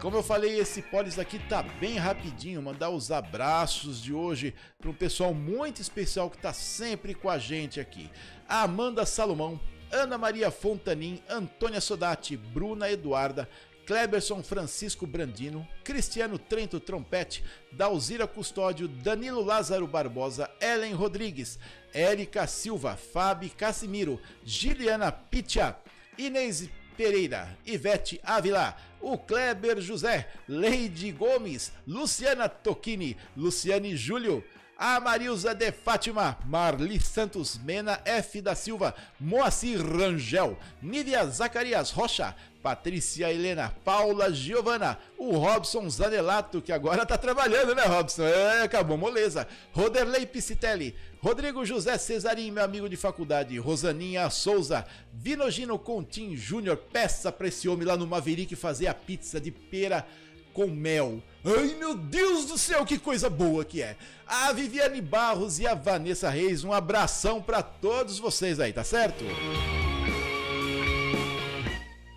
como 0.00 0.16
eu 0.16 0.22
falei, 0.22 0.58
esse 0.58 0.80
polis 0.80 1.18
aqui 1.18 1.38
tá 1.38 1.62
bem 1.62 1.96
rapidinho. 1.96 2.62
Mandar 2.62 2.90
os 2.90 3.10
abraços 3.10 4.00
de 4.00 4.12
hoje 4.12 4.54
para 4.78 4.90
um 4.90 4.94
pessoal 4.94 5.34
muito 5.34 5.82
especial 5.82 6.30
que 6.30 6.38
tá 6.38 6.52
sempre 6.52 7.14
com 7.14 7.28
a 7.28 7.38
gente 7.38 7.80
aqui. 7.80 8.10
Amanda 8.48 9.04
Salomão, 9.04 9.60
Ana 9.92 10.18
Maria 10.18 10.50
Fontanin, 10.50 11.20
Antônia 11.28 11.80
Sodati, 11.80 12.36
Bruna 12.36 12.90
Eduarda, 12.90 13.48
Kleberson 13.86 14.42
Francisco 14.42 15.06
Brandino, 15.06 15.66
Cristiano 15.82 16.38
Trento 16.38 16.78
Trompete, 16.78 17.42
Dalzira 17.72 18.26
Custódio, 18.26 18.86
Danilo 18.86 19.42
Lázaro 19.42 19.86
Barbosa, 19.86 20.50
Ellen 20.60 20.94
Rodrigues, 20.94 21.58
Érica 21.94 22.46
Silva, 22.46 22.96
Fábio 22.96 23.50
Casimiro, 23.56 24.20
Giliana 24.44 25.10
Pitia, 25.10 25.74
Inês 26.18 26.68
Pereira, 26.98 27.56
Ivete 27.64 28.20
Ávila, 28.22 28.76
o 29.00 29.16
Kleber 29.16 29.80
José, 29.80 30.26
Leide 30.46 31.10
Gomes, 31.12 31.72
Luciana 31.86 32.46
Tocchini, 32.46 33.16
Luciane 33.34 33.96
Júlio, 33.96 34.44
a 34.78 35.00
Marilza 35.00 35.52
de 35.52 35.72
Fátima, 35.72 36.38
Marli 36.46 37.00
Santos 37.00 37.58
Mena 37.58 38.00
F 38.04 38.40
da 38.40 38.54
Silva, 38.54 38.94
Moacir 39.18 39.84
Rangel, 39.84 40.56
Nívia 40.80 41.26
Zacarias 41.26 41.90
Rocha, 41.90 42.32
Patrícia 42.62 43.32
Helena, 43.32 43.74
Paula 43.84 44.32
Giovana, 44.32 44.96
o 45.18 45.36
Robson 45.36 45.90
Zanelato, 45.90 46.62
que 46.62 46.70
agora 46.70 47.04
tá 47.04 47.18
trabalhando, 47.18 47.74
né, 47.74 47.82
Robson? 47.86 48.22
É, 48.22 48.62
acabou 48.62 48.96
moleza. 48.96 49.48
Roderley 49.72 50.26
Piscitelli, 50.26 50.94
Rodrigo 51.20 51.64
José 51.64 51.98
Cesarim, 51.98 52.52
meu 52.52 52.62
amigo 52.62 52.88
de 52.88 52.96
faculdade, 52.96 53.58
Rosaninha 53.58 54.30
Souza, 54.30 54.86
Vinogino 55.12 55.76
Contim 55.76 56.36
Júnior, 56.36 56.76
peça 56.76 57.32
pra 57.32 57.48
esse 57.48 57.68
homem 57.68 57.84
lá 57.84 57.96
no 57.96 58.06
Maverick 58.06 58.54
fazer 58.54 58.86
a 58.86 58.94
pizza 58.94 59.40
de 59.40 59.50
pera 59.50 60.06
com 60.54 60.68
mel. 60.68 61.20
Ai 61.56 61.74
meu 61.78 61.94
Deus 61.94 62.44
do 62.44 62.58
céu, 62.58 62.84
que 62.84 62.98
coisa 62.98 63.30
boa 63.30 63.64
que 63.64 63.80
é! 63.80 63.96
A 64.26 64.52
Viviane 64.52 65.00
Barros 65.00 65.58
e 65.58 65.66
a 65.66 65.74
Vanessa 65.74 66.28
Reis, 66.28 66.62
um 66.62 66.74
abração 66.74 67.40
para 67.40 67.62
todos 67.62 68.18
vocês 68.18 68.60
aí, 68.60 68.70
tá 68.70 68.84
certo? 68.84 69.24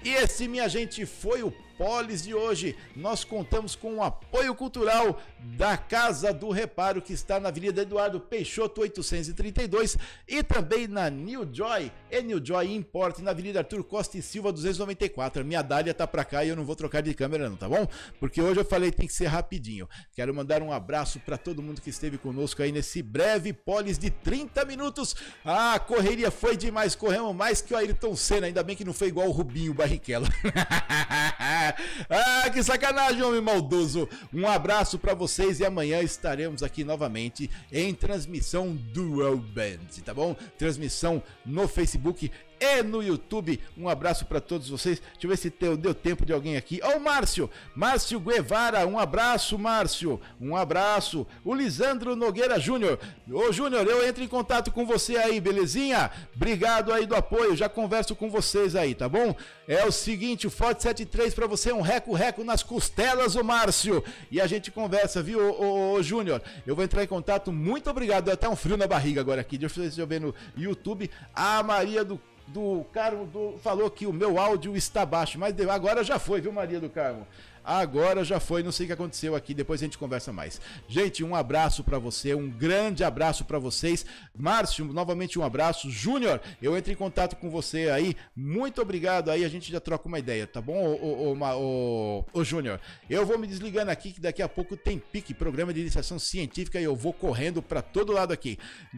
E 0.04 0.10
esse, 0.10 0.50
minha 0.50 0.68
gente, 0.68 1.06
foi 1.06 1.44
o 1.44 1.54
Polis 1.82 2.22
de 2.22 2.36
hoje. 2.36 2.76
Nós 2.96 3.24
contamos 3.24 3.76
com 3.76 3.96
o 3.96 4.04
apoio 4.04 4.54
cultural 4.54 5.20
da 5.58 5.76
Casa 5.76 6.32
do 6.32 6.52
Reparo, 6.52 7.02
que 7.02 7.12
está 7.12 7.40
na 7.40 7.50
Avenida 7.50 7.82
Eduardo 7.82 8.20
Peixoto 8.20 8.82
832 8.82 9.98
e 10.28 10.44
também 10.44 10.88
na 10.88 11.10
New 11.10 11.50
Joy, 11.52 11.92
e 12.12 12.22
New 12.22 12.40
Joy 12.46 12.76
Import, 12.76 13.18
na 13.18 13.32
Avenida 13.32 13.62
Arthur 13.62 13.84
Costa 13.84 14.16
e 14.16 14.22
Silva 14.22 14.52
294. 14.52 15.42
A 15.42 15.44
minha 15.44 15.64
dália 15.64 15.92
tá 15.92 16.06
pra 16.06 16.24
cá 16.24 16.46
e 16.46 16.50
eu 16.50 16.56
não 16.56 16.64
vou 16.64 16.76
trocar 16.76 17.02
de 17.02 17.16
câmera 17.16 17.50
não, 17.50 17.56
tá 17.56 17.68
bom? 17.68 17.88
Porque 18.20 18.40
hoje 18.40 18.60
eu 18.60 18.66
falei 18.66 18.92
tem 18.92 19.08
que 19.08 19.14
ser 19.14 19.26
rapidinho. 19.26 19.90
Quero 20.14 20.36
mandar 20.36 20.62
um 20.62 20.72
abraço 20.72 21.20
para 21.22 21.36
todo 21.36 21.64
mundo 21.64 21.82
que 21.82 21.90
esteve 21.90 22.20
conosco 22.20 22.62
aí 22.62 22.72
nesse 22.72 23.02
breve 23.02 23.54
Polis 23.54 23.98
de 23.98 24.12
30 24.12 24.66
minutos. 24.66 25.16
Ah, 25.44 25.74
a 25.74 25.80
correria 25.80 26.30
foi 26.30 26.56
demais, 26.56 26.94
corremos 26.94 27.36
mais 27.36 27.60
que 27.60 27.74
o 27.74 27.78
Ayrton 27.78 28.16
Senna, 28.16 28.46
ainda 28.46 28.62
bem 28.62 28.76
que 28.76 28.86
não 28.86 28.94
foi 28.94 29.08
igual 29.08 29.28
o 29.28 29.32
Rubinho 29.32 29.74
Barrichello. 29.74 30.28
ah, 32.10 32.50
que 32.50 32.64
sacanagem, 32.64 33.22
homem 33.22 33.42
maldoso. 33.42 34.08
Um 34.34 34.48
abraço 34.48 34.98
para 34.98 35.14
vocês 35.14 35.60
e 35.60 35.66
amanhã 35.66 36.02
estaremos 36.02 36.64
aqui 36.64 36.84
novamente 36.84 37.50
em 37.72 37.94
transmissão 37.94 38.76
Dual 38.76 39.38
Band, 39.38 40.02
tá 40.04 40.14
bom? 40.14 40.36
Transmissão 40.58 41.22
no 41.46 41.68
Facebook 41.68 42.32
e 42.62 42.84
no 42.84 43.02
YouTube. 43.02 43.60
Um 43.76 43.90
abraço 43.90 44.26
para 44.26 44.40
todos 44.40 44.70
vocês. 44.70 45.00
Deixa 45.00 45.26
eu 45.26 45.30
ver 45.30 45.38
se 45.38 45.50
deu, 45.50 45.76
deu 45.76 45.94
tempo 45.94 46.26
de 46.26 46.32
alguém 46.32 46.56
aqui. 46.56 46.80
Ó, 46.84 46.94
oh, 46.94 46.98
o 46.98 47.02
Márcio, 47.02 47.50
Márcio 47.76 48.20
Guevara, 48.20 48.86
um 48.86 49.00
abraço, 49.00 49.58
Márcio. 49.58 50.22
Um 50.40 50.56
abraço. 50.56 51.26
O 51.44 51.54
Lisandro 51.54 52.16
Nogueira 52.16 52.60
Júnior. 52.60 53.00
Ô, 53.32 53.52
Júnior, 53.52 53.88
eu 53.88 54.08
entro 54.08 54.24
em 54.24 54.28
contato 54.28 54.72
com 54.72 54.86
você 54.86 55.18
aí, 55.18 55.40
belezinha? 55.40 56.12
Obrigado 56.36 56.94
aí 56.94 57.06
do 57.06 57.16
apoio. 57.16 57.56
Já 57.56 57.68
converso 57.68 58.16
com 58.16 58.30
vocês 58.30 58.76
aí, 58.76 58.94
tá 58.94 59.10
bom? 59.10 59.36
É 59.68 59.86
o 59.86 59.92
seguinte, 59.92 60.46
o 60.46 60.52
Forte 60.52 60.84
73 60.84 61.34
para 61.34 61.48
você, 61.48 61.72
um 61.72 61.82
reco-reco 61.82 62.44
nas 62.44 62.62
costelas, 62.62 63.36
o 63.36 63.44
Márcio. 63.44 64.04
E 64.30 64.40
a 64.40 64.46
gente 64.46 64.70
conversa, 64.70 65.24
viu, 65.24 65.40
ô, 65.40 65.62
ô, 65.62 65.94
ô 65.94 66.04
Júnior? 66.04 66.42
Eu 66.66 66.76
vou 66.76 66.84
entrar 66.84 67.04
em 67.04 67.08
contato. 67.08 67.52
Muito 67.52 67.90
obrigado. 67.90 68.26
Deu 68.26 68.34
até 68.34 68.48
um 68.48 68.56
frio 68.56 68.78
na 68.78 68.86
barriga 68.86 69.22
agora 69.22 69.42
aqui. 69.42 69.58
Deixa 69.58 69.80
eu 69.80 69.84
ver 69.84 69.92
se 69.92 70.00
eu 70.00 70.08
ver 70.08 70.22
no 70.22 70.36
YouTube. 70.56 71.10
A 71.34 71.64
Maria 71.64 72.04
do 72.04 72.20
do 72.52 72.86
Carmo 72.92 73.26
do, 73.26 73.58
falou 73.60 73.90
que 73.90 74.06
o 74.06 74.14
meu 74.14 74.40
áudio 74.40 74.76
está 74.76 75.06
baixo, 75.06 75.40
mas 75.40 75.56
agora 75.70 76.04
já 76.04 76.20
foi, 76.20 76.42
viu, 76.42 76.52
Maria 76.52 76.80
do 76.80 76.90
Carmo? 76.90 77.26
Agora 77.64 78.24
já 78.24 78.40
foi, 78.40 78.64
não 78.64 78.72
sei 78.72 78.86
o 78.86 78.88
que 78.88 78.94
aconteceu 78.94 79.36
aqui, 79.36 79.54
depois 79.54 79.82
a 79.82 79.86
gente 79.86 79.98
conversa 79.98 80.34
mais. 80.34 80.60
Gente, 80.88 81.24
um 81.24 81.36
abraço 81.36 81.84
para 81.84 82.00
você, 82.00 82.34
um 82.34 82.50
grande 82.50 83.04
abraço 83.04 83.46
para 83.46 83.60
vocês. 83.60 84.04
Márcio, 84.36 84.84
novamente 84.86 85.38
um 85.38 85.44
abraço. 85.44 85.90
Júnior, 85.90 86.42
eu 86.60 86.76
entro 86.76 86.92
em 86.92 86.96
contato 86.96 87.36
com 87.36 87.52
você 87.52 87.90
aí. 87.90 88.16
Muito 88.36 88.82
obrigado 88.82 89.30
aí, 89.30 89.46
a 89.46 89.50
gente 89.50 89.72
já 89.72 89.80
troca 89.80 90.08
uma 90.08 90.18
ideia, 90.18 90.48
tá 90.48 90.60
bom, 90.60 90.74
ô, 90.74 91.34
ô, 91.34 91.38
ô, 91.38 92.26
ô 92.34 92.44
Júnior? 92.44 92.80
Eu 93.08 93.26
vou 93.26 93.38
me 93.38 93.46
desligando 93.46 93.92
aqui 93.92 94.12
que 94.12 94.22
daqui 94.22 94.42
a 94.42 94.50
pouco 94.50 94.76
tem 94.76 94.98
pique, 94.98 95.34
programa 95.34 95.72
de 95.72 95.82
iniciação 95.82 96.18
científica 96.18 96.80
e 96.80 96.84
eu 96.84 96.96
vou 96.96 97.14
correndo 97.14 97.62
para 97.62 97.84
todo 97.84 98.12
lado 98.12 98.34
aqui. 98.34 98.58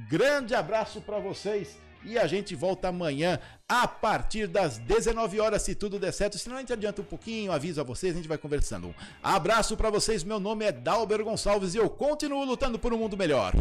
Grande 0.09 0.55
abraço 0.55 1.01
para 1.01 1.19
vocês 1.19 1.77
e 2.05 2.17
a 2.17 2.27
gente 2.27 2.55
volta 2.55 2.87
amanhã 2.87 3.39
a 3.67 3.87
partir 3.87 4.47
das 4.47 4.77
19 4.77 5.39
horas, 5.39 5.61
se 5.61 5.75
tudo 5.75 5.99
der 5.99 6.11
certo. 6.11 6.37
Se 6.37 6.49
não, 6.49 6.57
a 6.57 6.59
gente 6.59 6.73
adianta 6.73 7.01
um 7.01 7.05
pouquinho, 7.05 7.51
aviso 7.51 7.81
a 7.81 7.83
vocês, 7.83 8.13
a 8.13 8.17
gente 8.17 8.27
vai 8.27 8.37
conversando. 8.37 8.93
Abraço 9.21 9.75
para 9.77 9.89
vocês, 9.89 10.23
meu 10.23 10.39
nome 10.39 10.65
é 10.65 10.71
Dalber 10.71 11.23
Gonçalves 11.23 11.73
e 11.73 11.77
eu 11.77 11.89
continuo 11.89 12.43
lutando 12.43 12.77
por 12.77 12.93
um 12.93 12.97
mundo 12.97 13.17
melhor. 13.17 13.53